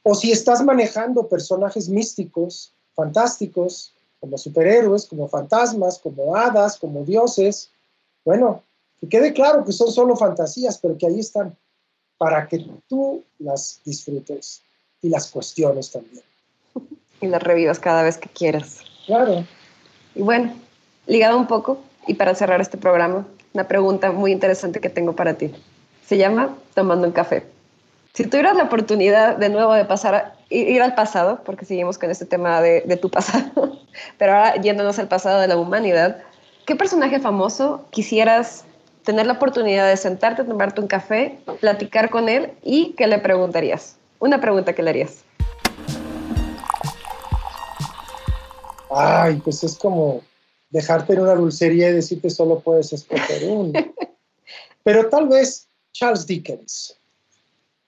O 0.03 0.15
si 0.15 0.33
estás 0.33 0.65
manejando 0.65 1.29
personajes 1.29 1.91
místicos, 1.91 2.73
fantásticos, 2.95 3.93
como 4.21 4.39
superhéroes, 4.39 5.07
como 5.07 5.29
fantasmas, 5.29 5.99
como 5.99 6.37
hadas, 6.37 6.79
como 6.79 7.05
dioses. 7.05 7.71
Bueno, 8.25 8.63
que 9.01 9.09
quede 9.09 9.33
claro 9.33 9.65
que 9.65 9.73
son 9.73 9.91
solo 9.93 10.17
fantasías, 10.17 10.79
pero 10.79 10.97
que 10.97 11.07
ahí 11.07 11.21
están 11.21 11.57
para 12.19 12.49
que 12.49 12.67
tú 12.89 13.23
las 13.39 13.81
disfrutes 13.85 14.63
y 15.03 15.09
las 15.09 15.31
cuestiones 15.31 15.91
también. 15.91 16.23
Y 17.19 17.29
las 17.29 17.43
revivas 17.43 17.79
cada 17.79 18.03
vez 18.03 18.19
que 18.19 18.29
quieras. 18.29 18.81
Claro. 19.07 19.43
Y 20.15 20.21
bueno, 20.21 20.53
ligado 21.07 21.39
un 21.39 21.47
poco, 21.47 21.79
y 22.07 22.13
para 22.13 22.35
cerrar 22.35 22.61
este 22.61 22.77
programa, 22.77 23.27
una 23.55 23.67
pregunta 23.67 24.13
muy 24.13 24.33
interesante 24.33 24.81
que 24.81 24.91
tengo 24.91 25.17
para 25.17 25.33
ti. 25.33 25.51
Se 26.07 26.19
llama 26.19 26.59
Tomando 26.75 27.07
un 27.07 27.15
café. 27.15 27.47
Si 28.13 28.25
tuvieras 28.27 28.55
la 28.55 28.65
oportunidad 28.65 29.37
de 29.37 29.49
nuevo 29.49 29.73
de 29.73 29.87
pasar, 29.87 30.36
ir 30.49 30.83
al 30.83 30.95
pasado, 30.95 31.41
porque 31.45 31.65
seguimos 31.65 31.99
con 31.99 32.11
este 32.11 32.25
tema 32.25 32.61
de, 32.61 32.83
de 32.83 32.97
tu 32.97 33.11
pasado, 33.11 33.79
pero 34.19 34.33
ahora 34.33 34.57
yéndonos 34.57 34.99
al 34.99 35.09
pasado 35.09 35.41
de 35.41 35.49
la 35.49 35.57
humanidad, 35.57 36.23
¿qué 36.67 36.77
personaje 36.77 37.19
famoso 37.21 37.87
quisieras 37.91 38.65
tener 39.05 39.27
la 39.27 39.35
oportunidad 39.35 39.89
de 39.89 39.97
sentarte, 39.97 40.45
tomarte 40.45 40.81
un 40.81 40.89
café, 40.89 41.39
platicar 41.61 42.11
con 42.11 42.29
él 42.29 42.53
y 42.63 42.93
qué 42.95 43.07
le 43.07 43.19
preguntarías? 43.19 43.97
Una 44.19 44.41
pregunta 44.41 44.73
que 44.73 44.83
le 44.83 44.91
harías. 44.91 45.25
Ay, 48.91 49.41
pues 49.45 49.63
es 49.63 49.77
como 49.77 50.23
dejarte 50.71 51.13
en 51.13 51.21
una 51.21 51.35
dulcería 51.35 51.91
y 51.91 51.93
decirte 51.93 52.31
solo 52.31 52.61
puedes 52.61 52.93
escoger 52.93 53.45
uno. 53.49 53.73
Pero 54.83 55.09
tal 55.09 55.29
vez 55.29 55.69
Charles 55.93 56.27
Dickens 56.27 56.99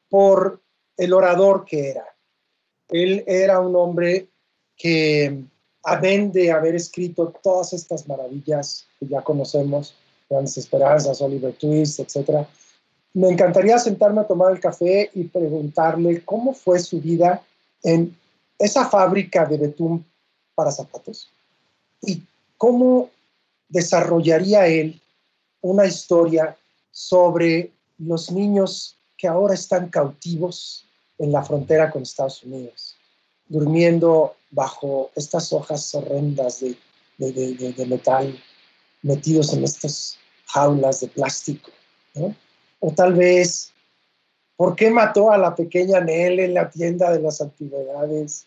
por 0.08 0.60
el 0.96 1.12
orador 1.12 1.64
que 1.64 1.90
era. 1.90 2.04
Él 2.90 3.24
era 3.26 3.60
un 3.60 3.76
hombre 3.76 4.28
que, 4.76 5.42
además 5.82 6.32
de 6.32 6.50
haber 6.50 6.74
escrito 6.74 7.32
todas 7.42 7.72
estas 7.72 8.06
maravillas 8.08 8.86
que 8.98 9.06
ya 9.06 9.22
conocemos, 9.22 9.94
Grandes 10.28 10.58
Esperanzas, 10.58 11.20
Oliver 11.20 11.52
Twist, 11.54 12.00
etc., 12.00 12.46
Me 13.14 13.28
encantaría 13.28 13.78
sentarme 13.78 14.20
a 14.20 14.26
tomar 14.26 14.52
el 14.52 14.60
café 14.60 15.10
y 15.14 15.24
preguntarle 15.24 16.22
cómo 16.24 16.52
fue 16.52 16.78
su 16.78 17.00
vida 17.00 17.42
en 17.82 18.14
esa 18.58 18.88
fábrica 18.88 19.46
de 19.46 19.56
betún 19.56 20.04
para 20.54 20.70
zapatos 20.70 21.30
y 22.02 22.22
cómo 22.56 23.10
desarrollaría 23.68 24.66
él 24.66 25.00
una 25.60 25.86
historia 25.86 26.56
sobre 26.90 27.70
los 27.98 28.30
niños 28.30 28.96
que 29.16 29.26
ahora 29.26 29.54
están 29.54 29.88
cautivos 29.88 30.87
en 31.18 31.32
la 31.32 31.42
frontera 31.42 31.90
con 31.90 32.02
Estados 32.02 32.42
Unidos, 32.42 32.96
durmiendo 33.46 34.36
bajo 34.50 35.10
estas 35.16 35.52
hojas 35.52 35.94
horrendas 35.94 36.60
de, 36.60 37.86
metal, 37.86 38.38
metidos 39.02 39.52
en 39.52 39.64
estas 39.64 40.16
jaulas 40.46 41.00
de 41.00 41.08
plástico. 41.08 41.70
O 42.80 42.92
tal 42.92 43.14
vez, 43.14 43.72
¿por 44.56 44.76
qué 44.76 44.90
mató 44.90 45.30
a 45.30 45.38
la 45.38 45.54
pequeña 45.54 46.00
Nell 46.00 46.40
en 46.40 46.54
la 46.54 46.70
tienda 46.70 47.10
de 47.10 47.20
las 47.20 47.40
antigüedades? 47.40 48.46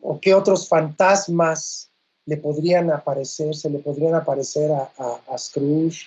¿O 0.00 0.20
qué 0.20 0.34
otros 0.34 0.68
fantasmas 0.68 1.90
le 2.26 2.36
podrían 2.36 2.90
aparecer, 2.90 3.54
se 3.54 3.70
le 3.70 3.78
podrían 3.78 4.14
aparecer 4.14 4.70
a, 4.72 4.90
a 5.28 5.38
Scrooge? 5.38 6.06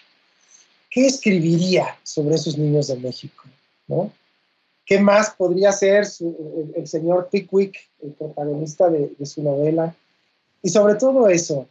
¿Qué 0.90 1.06
escribiría 1.06 1.98
sobre 2.04 2.36
esos 2.36 2.58
niños 2.58 2.88
de 2.88 2.96
México? 2.96 3.44
¿no? 3.88 4.12
¿Qué 4.88 5.02
más 5.02 5.32
podría 5.32 5.74
ser 5.74 6.08
el, 6.76 6.88
señor 6.88 7.28
Pickwick, 7.30 7.78
el 8.02 8.12
protagonista 8.12 8.90
de, 8.90 9.14
su 9.26 9.44
novela? 9.44 9.94
Y 10.64 10.70
sobre 10.70 10.96
todo 10.96 11.28
eso, 11.28 11.68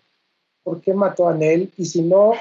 ¿por 0.62 0.82
qué 0.82 0.92
mató 0.92 1.26
a 1.26 1.32
Nell? 1.32 1.72
Y 1.78 1.86
si 1.86 2.02
no, 2.02 2.34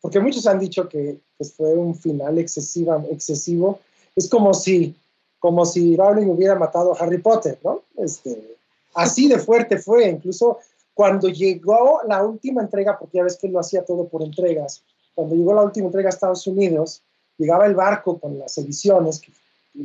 porque 0.00 0.18
muchos 0.18 0.44
han 0.48 0.58
dicho 0.58 0.88
que 0.88 1.20
pues, 1.38 1.52
fue 1.52 1.72
un 1.74 1.94
final 1.94 2.38
excesiva, 2.38 3.00
excesivo, 3.08 3.78
es 4.16 4.28
como 4.28 4.52
si, 4.52 4.96
como 5.38 5.64
si 5.64 5.96
Rowling 5.96 6.26
hubiera 6.26 6.56
matado 6.56 6.92
a 6.92 7.04
Harry 7.04 7.18
Potter, 7.18 7.56
¿no? 7.62 7.82
Este, 7.96 8.56
así 8.94 9.28
de 9.28 9.38
fuerte 9.38 9.78
fue, 9.78 10.08
incluso 10.08 10.58
cuando 10.92 11.28
llegó 11.28 12.00
la 12.08 12.24
última 12.24 12.62
entrega, 12.62 12.98
porque 12.98 13.18
ya 13.18 13.22
ves 13.22 13.36
que 13.36 13.46
él 13.46 13.52
lo 13.52 13.60
hacía 13.60 13.84
todo 13.84 14.08
por 14.08 14.22
entregas, 14.22 14.82
cuando 15.14 15.36
llegó 15.36 15.54
la 15.54 15.62
última 15.62 15.86
entrega 15.86 16.08
a 16.08 16.10
Estados 16.10 16.44
Unidos, 16.48 17.00
llegaba 17.38 17.66
el 17.66 17.76
barco 17.76 18.18
con 18.18 18.40
las 18.40 18.58
ediciones, 18.58 19.20
que 19.20 19.30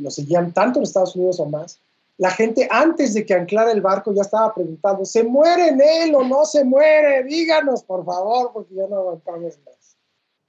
lo 0.00 0.10
seguían 0.10 0.52
tanto 0.52 0.78
en 0.78 0.84
Estados 0.84 1.16
Unidos 1.16 1.40
o 1.40 1.46
más, 1.46 1.80
la 2.18 2.30
gente 2.30 2.68
antes 2.70 3.14
de 3.14 3.24
que 3.24 3.34
anclara 3.34 3.72
el 3.72 3.80
barco 3.80 4.12
ya 4.12 4.22
estaba 4.22 4.54
preguntando, 4.54 5.04
¿se 5.04 5.24
muere 5.24 5.68
en 5.68 5.80
él 5.80 6.14
o 6.14 6.22
no 6.22 6.44
se 6.44 6.64
muere? 6.64 7.24
Díganos, 7.24 7.82
por 7.82 8.04
favor, 8.04 8.50
porque 8.52 8.74
ya 8.74 8.86
no 8.86 8.96
aguantamos 8.96 9.58
más. 9.64 9.96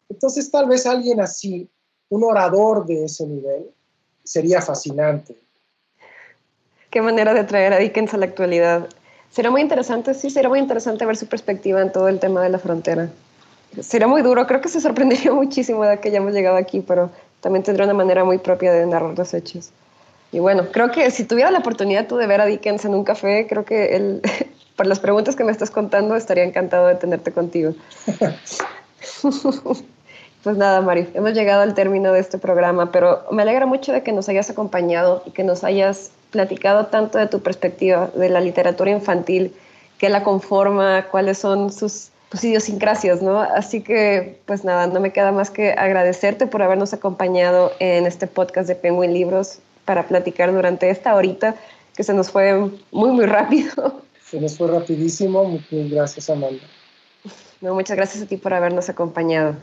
Entonces, 0.09 0.51
tal 0.51 0.67
vez 0.67 0.85
alguien 0.85 1.19
así, 1.19 1.69
un 2.09 2.23
orador 2.23 2.85
de 2.85 3.05
ese 3.05 3.25
nivel, 3.25 3.71
sería 4.23 4.61
fascinante. 4.61 5.35
Qué 6.89 7.01
manera 7.01 7.33
de 7.33 7.43
traer 7.43 7.73
a 7.73 7.77
Dickens 7.77 8.13
a 8.13 8.17
la 8.17 8.25
actualidad. 8.25 8.87
Será 9.31 9.49
muy 9.49 9.61
interesante, 9.61 10.13
sí, 10.13 10.29
será 10.29 10.49
muy 10.49 10.59
interesante 10.59 11.05
ver 11.07 11.17
su 11.17 11.25
perspectiva 11.25 11.81
en 11.81 11.91
todo 11.91 12.07
el 12.07 12.19
tema 12.19 12.43
de 12.43 12.49
la 12.49 12.59
frontera. 12.59 13.09
Será 13.81 14.05
muy 14.05 14.21
duro, 14.21 14.45
creo 14.45 14.61
que 14.61 14.69
se 14.69 14.79
sorprendería 14.79 15.31
muchísimo 15.33 15.83
de 15.83 15.99
que 15.99 16.09
hayamos 16.09 16.33
llegado 16.33 16.57
aquí, 16.57 16.81
pero 16.81 17.09
también 17.43 17.61
tendrá 17.63 17.83
una 17.83 17.93
manera 17.93 18.23
muy 18.23 18.37
propia 18.37 18.71
de 18.71 18.85
narrar 18.85 19.17
los 19.17 19.33
hechos. 19.33 19.71
Y 20.31 20.39
bueno, 20.39 20.67
creo 20.71 20.91
que 20.91 21.11
si 21.11 21.25
tuviera 21.25 21.51
la 21.51 21.59
oportunidad 21.59 22.07
tú 22.07 22.15
de 22.15 22.25
ver 22.25 22.39
a 22.39 22.45
Dickens 22.45 22.85
en 22.85 22.95
un 22.95 23.03
café, 23.03 23.45
creo 23.47 23.65
que 23.65 23.97
él, 23.97 24.21
por 24.77 24.87
las 24.87 25.01
preguntas 25.01 25.35
que 25.35 25.43
me 25.43 25.51
estás 25.51 25.69
contando, 25.69 26.15
estaría 26.15 26.45
encantado 26.45 26.87
de 26.87 26.95
tenerte 26.95 27.33
contigo. 27.33 27.73
pues 30.43 30.57
nada, 30.57 30.79
Mario, 30.79 31.07
hemos 31.13 31.33
llegado 31.33 31.61
al 31.61 31.73
término 31.73 32.13
de 32.13 32.21
este 32.21 32.37
programa, 32.37 32.93
pero 32.93 33.25
me 33.29 33.41
alegra 33.41 33.65
mucho 33.65 33.91
de 33.91 34.03
que 34.03 34.13
nos 34.13 34.29
hayas 34.29 34.49
acompañado 34.49 35.21
y 35.25 35.31
que 35.31 35.43
nos 35.43 35.65
hayas 35.65 36.11
platicado 36.31 36.85
tanto 36.85 37.17
de 37.17 37.27
tu 37.27 37.41
perspectiva 37.41 38.09
de 38.15 38.29
la 38.29 38.39
literatura 38.39 38.89
infantil, 38.89 39.53
qué 39.97 40.07
la 40.07 40.23
conforma, 40.23 41.07
cuáles 41.11 41.39
son 41.39 41.73
sus 41.73 42.12
pues, 42.33 42.45
idiosincrasias, 42.45 43.21
¿no? 43.21 43.39
Así 43.39 43.81
que, 43.81 44.41
pues 44.47 44.63
nada, 44.63 44.87
no 44.87 44.99
me 44.99 45.13
queda 45.13 45.31
más 45.31 45.51
que 45.51 45.73
agradecerte 45.73 46.47
por 46.47 46.63
habernos 46.63 46.91
acompañado 46.91 47.71
en 47.77 48.07
este 48.07 48.25
podcast 48.25 48.67
de 48.67 48.73
Penguin 48.73 49.13
Libros 49.13 49.59
para 49.85 50.07
platicar 50.07 50.51
durante 50.51 50.89
esta 50.89 51.13
horita 51.13 51.55
que 51.95 52.03
se 52.03 52.11
nos 52.11 52.31
fue 52.31 52.71
muy, 52.91 53.11
muy 53.11 53.27
rápido. 53.27 54.01
Se 54.25 54.41
nos 54.41 54.57
fue 54.57 54.67
rapidísimo. 54.67 55.43
Muchas 55.43 55.91
gracias, 55.91 56.27
Amanda. 56.31 56.63
No, 57.61 57.75
muchas 57.75 57.95
gracias 57.95 58.23
a 58.23 58.25
ti 58.25 58.37
por 58.37 58.51
habernos 58.51 58.89
acompañado. 58.89 59.55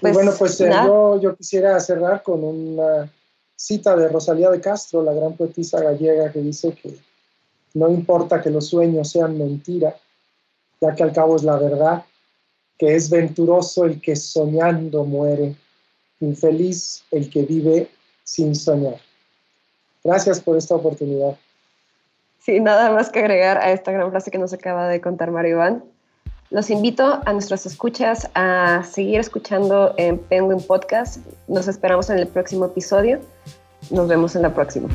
Pues, 0.00 0.12
bueno, 0.12 0.32
pues 0.36 0.60
eh, 0.60 0.68
yo, 0.68 1.20
yo 1.20 1.36
quisiera 1.36 1.78
cerrar 1.78 2.24
con 2.24 2.42
una 2.42 3.08
cita 3.54 3.94
de 3.94 4.08
Rosalía 4.08 4.50
de 4.50 4.60
Castro, 4.60 5.00
la 5.00 5.12
gran 5.12 5.34
poetisa 5.34 5.80
gallega, 5.80 6.32
que 6.32 6.40
dice 6.40 6.72
que 6.72 6.98
no 7.74 7.88
importa 7.88 8.42
que 8.42 8.50
los 8.50 8.66
sueños 8.66 9.12
sean 9.12 9.38
mentira, 9.38 9.94
ya 10.80 10.92
que 10.92 11.04
al 11.04 11.12
cabo 11.12 11.36
es 11.36 11.44
la 11.44 11.56
verdad, 11.56 12.04
que 12.78 12.94
es 12.94 13.10
venturoso 13.10 13.84
el 13.84 14.00
que 14.00 14.16
soñando 14.16 15.04
muere, 15.04 15.54
infeliz 16.20 17.04
el 17.10 17.30
que 17.30 17.42
vive 17.42 17.90
sin 18.24 18.54
soñar. 18.54 18.96
Gracias 20.04 20.40
por 20.40 20.56
esta 20.56 20.74
oportunidad. 20.74 21.36
Sí, 22.40 22.60
nada 22.60 22.90
más 22.90 23.10
que 23.10 23.18
agregar 23.18 23.58
a 23.58 23.72
esta 23.72 23.90
gran 23.90 24.10
frase 24.10 24.30
que 24.30 24.38
nos 24.38 24.52
acaba 24.52 24.88
de 24.88 25.00
contar 25.00 25.30
Mario 25.30 25.52
Iván. 25.52 25.84
Los 26.50 26.70
invito 26.70 27.20
a 27.24 27.32
nuestras 27.32 27.66
escuchas 27.66 28.30
a 28.34 28.84
seguir 28.84 29.18
escuchando 29.18 29.94
en 29.96 30.18
Penguin 30.18 30.62
Podcast. 30.62 31.18
Nos 31.48 31.66
esperamos 31.66 32.08
en 32.08 32.18
el 32.18 32.28
próximo 32.28 32.66
episodio. 32.66 33.18
Nos 33.90 34.06
vemos 34.06 34.36
en 34.36 34.42
la 34.42 34.54
próxima. 34.54 34.88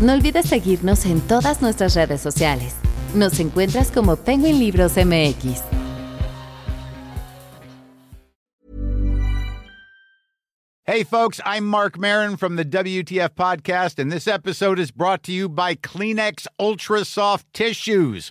No 0.00 0.14
olvides 0.14 0.46
seguirnos 0.46 1.04
en 1.04 1.20
todas 1.20 1.60
nuestras 1.60 1.94
redes 1.94 2.22
sociales. 2.22 2.74
Nos 3.14 3.38
encuentras 3.38 3.90
como 3.90 4.16
Penguin 4.16 4.58
Libros 4.58 4.96
MX. 4.96 5.62
Hey, 10.86 11.02
folks, 11.02 11.40
I'm 11.46 11.64
Mark 11.64 11.98
Marin 11.98 12.36
from 12.36 12.56
the 12.56 12.64
WTF 12.64 13.30
Podcast, 13.30 13.98
and 13.98 14.12
this 14.12 14.28
episode 14.28 14.78
is 14.78 14.90
brought 14.90 15.22
to 15.24 15.32
you 15.32 15.48
by 15.48 15.74
Kleenex 15.74 16.46
Ultra 16.60 17.06
Soft 17.06 17.50
Tissues 17.54 18.30